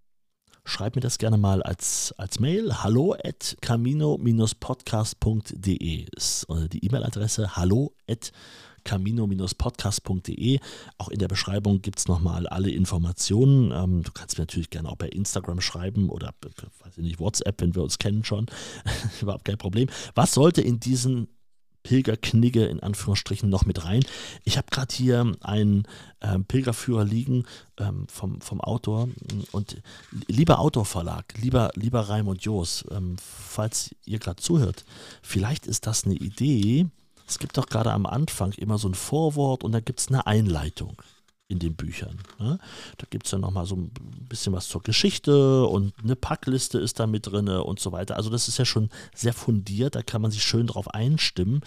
Schreib 0.67 0.95
mir 0.95 1.01
das 1.01 1.17
gerne 1.17 1.37
mal 1.37 1.63
als, 1.63 2.13
als 2.17 2.41
Mail. 2.41 2.83
Hallo 2.83 3.15
at 3.23 3.55
camino-podcast.de 3.61 6.05
ist 6.13 6.45
äh, 6.49 6.67
die 6.67 6.83
E-Mail-Adresse. 6.85 7.55
Hallo 7.55 7.93
at 8.09 8.33
camino-podcast.de. 8.83 10.59
Auch 10.97 11.07
in 11.07 11.19
der 11.19 11.29
Beschreibung 11.29 11.81
gibt 11.81 11.99
es 11.99 12.09
nochmal 12.09 12.47
alle 12.47 12.69
Informationen. 12.69 13.71
Ähm, 13.71 14.03
du 14.03 14.11
kannst 14.11 14.37
mir 14.37 14.41
natürlich 14.41 14.69
gerne 14.69 14.89
auch 14.89 14.97
bei 14.97 15.07
Instagram 15.07 15.61
schreiben 15.61 16.09
oder 16.09 16.33
weiß 16.41 16.97
ich 16.97 17.03
nicht, 17.03 17.21
WhatsApp, 17.21 17.61
wenn 17.61 17.73
wir 17.73 17.83
uns 17.83 17.97
kennen 17.97 18.25
schon. 18.25 18.47
Überhaupt 19.21 19.45
kein 19.45 19.57
Problem. 19.57 19.87
Was 20.15 20.33
sollte 20.33 20.61
in 20.61 20.81
diesen 20.81 21.29
Pilgerknigge 21.87 22.65
in 22.65 22.81
Anführungsstrichen 22.81 23.49
noch 23.49 23.65
mit 23.65 23.85
rein. 23.85 24.03
Ich 24.43 24.57
habe 24.57 24.67
gerade 24.69 24.93
hier 24.93 25.31
einen 25.39 25.87
ähm, 26.19 26.43
Pilgerführer 26.43 27.05
liegen 27.05 27.45
ähm, 27.77 28.07
vom, 28.09 28.41
vom 28.41 28.59
Autor 28.59 29.07
und 29.53 29.81
lieber 30.27 30.59
Autorverlag, 30.59 31.33
lieber, 31.41 31.71
lieber 31.75 32.01
Raimund 32.09 32.41
Joos, 32.41 32.83
ähm, 32.91 33.15
falls 33.17 33.95
ihr 34.03 34.19
gerade 34.19 34.43
zuhört, 34.43 34.83
vielleicht 35.21 35.65
ist 35.65 35.87
das 35.87 36.03
eine 36.03 36.15
Idee. 36.15 36.87
Es 37.25 37.39
gibt 37.39 37.57
doch 37.57 37.67
gerade 37.67 37.93
am 37.93 38.05
Anfang 38.05 38.51
immer 38.51 38.77
so 38.77 38.89
ein 38.89 38.93
Vorwort 38.93 39.63
und 39.63 39.71
da 39.71 39.79
gibt 39.79 40.01
es 40.01 40.09
eine 40.09 40.27
Einleitung 40.27 41.01
in 41.49 41.59
den 41.59 41.75
Büchern. 41.75 42.17
Ne? 42.39 42.59
Da 42.97 43.07
gibt 43.09 43.25
es 43.25 43.31
dann 43.31 43.41
nochmal 43.41 43.65
so 43.65 43.75
ein 43.75 43.91
bisschen 44.27 44.53
was 44.53 44.67
zur 44.67 44.83
Geschichte 44.83 45.65
und 45.65 45.93
eine 46.03 46.15
Packliste 46.15 46.77
ist 46.77 46.99
da 46.99 47.07
mit 47.07 47.27
drin 47.27 47.47
und 47.47 47.79
so 47.79 47.91
weiter. 47.91 48.17
Also 48.17 48.29
das 48.29 48.47
ist 48.47 48.57
ja 48.57 48.65
schon 48.65 48.89
sehr 49.15 49.33
fundiert, 49.33 49.95
da 49.95 50.03
kann 50.03 50.21
man 50.21 50.31
sich 50.31 50.43
schön 50.43 50.67
drauf 50.67 50.93
einstimmen. 50.93 51.61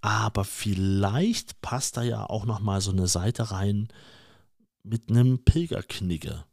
Aber 0.00 0.44
vielleicht 0.44 1.60
passt 1.60 1.96
da 1.96 2.02
ja 2.02 2.28
auch 2.28 2.44
nochmal 2.44 2.80
so 2.80 2.90
eine 2.90 3.06
Seite 3.06 3.50
rein 3.52 3.88
mit 4.82 5.10
einem 5.10 5.38
Pilgerknigge. 5.44 6.44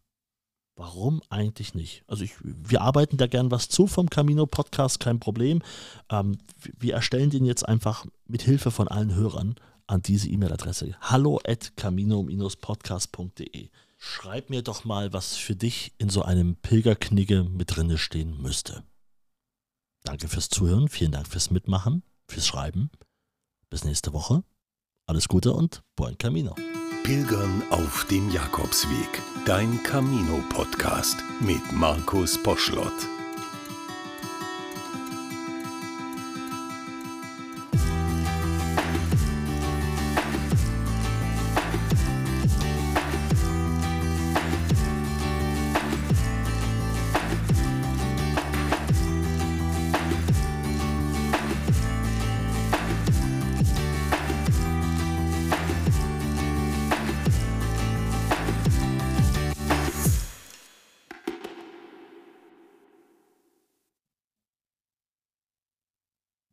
Warum 0.76 1.24
eigentlich 1.30 1.74
nicht? 1.74 2.04
Also 2.06 2.24
ich, 2.24 2.36
wir 2.44 2.82
arbeiten 2.82 3.18
da 3.18 3.26
gern 3.26 3.50
was 3.50 3.68
zu 3.68 3.88
vom 3.88 4.12
Camino 4.12 4.46
Podcast, 4.46 5.00
kein 5.00 5.20
Problem. 5.20 5.64
Ähm, 6.12 6.38
wir 6.78 6.94
erstellen 6.94 7.32
den 7.32 7.46
jetzt 7.46 7.68
einfach 7.68 8.06
mit 8.28 8.44
Hilfe 8.44 8.70
von 8.70 8.88
allen 8.88 9.16
Hörern 9.16 9.56
an 9.88 10.02
diese 10.02 10.30
E-Mail-Adresse 10.30 10.96
hallo 11.02 11.40
at 11.46 11.76
camino-podcast.de. 11.76 13.70
Schreib 13.98 14.50
mir 14.50 14.62
doch 14.62 14.86
mal, 14.86 15.12
was 15.14 15.36
für 15.36 15.56
dich 15.56 15.94
in 15.98 16.10
so 16.10 16.22
einem 16.22 16.56
Pilgerknigge 16.58 17.44
mit 17.44 17.76
drinne 17.76 17.98
stehen 17.98 18.40
müsste. 18.42 18.84
Danke 20.04 20.28
fürs 20.28 20.50
Zuhören, 20.50 20.88
vielen 20.88 21.12
Dank 21.12 21.28
fürs 21.28 21.50
Mitmachen, 21.50 22.04
fürs 22.28 22.46
Schreiben. 22.46 22.92
Bis 23.70 23.84
nächste 23.84 24.14
Woche. 24.14 24.44
Alles 25.08 25.28
Gute 25.28 25.54
und 25.54 25.82
buen 25.96 26.18
Camino. 26.18 26.56
Pilgern 27.04 27.64
auf 27.70 28.06
dem 28.08 28.30
Jakobsweg. 28.32 29.22
Dein 29.46 29.82
Camino-Podcast 29.84 31.18
mit 31.42 31.72
Markus 31.72 32.42
Poschlott. 32.44 33.17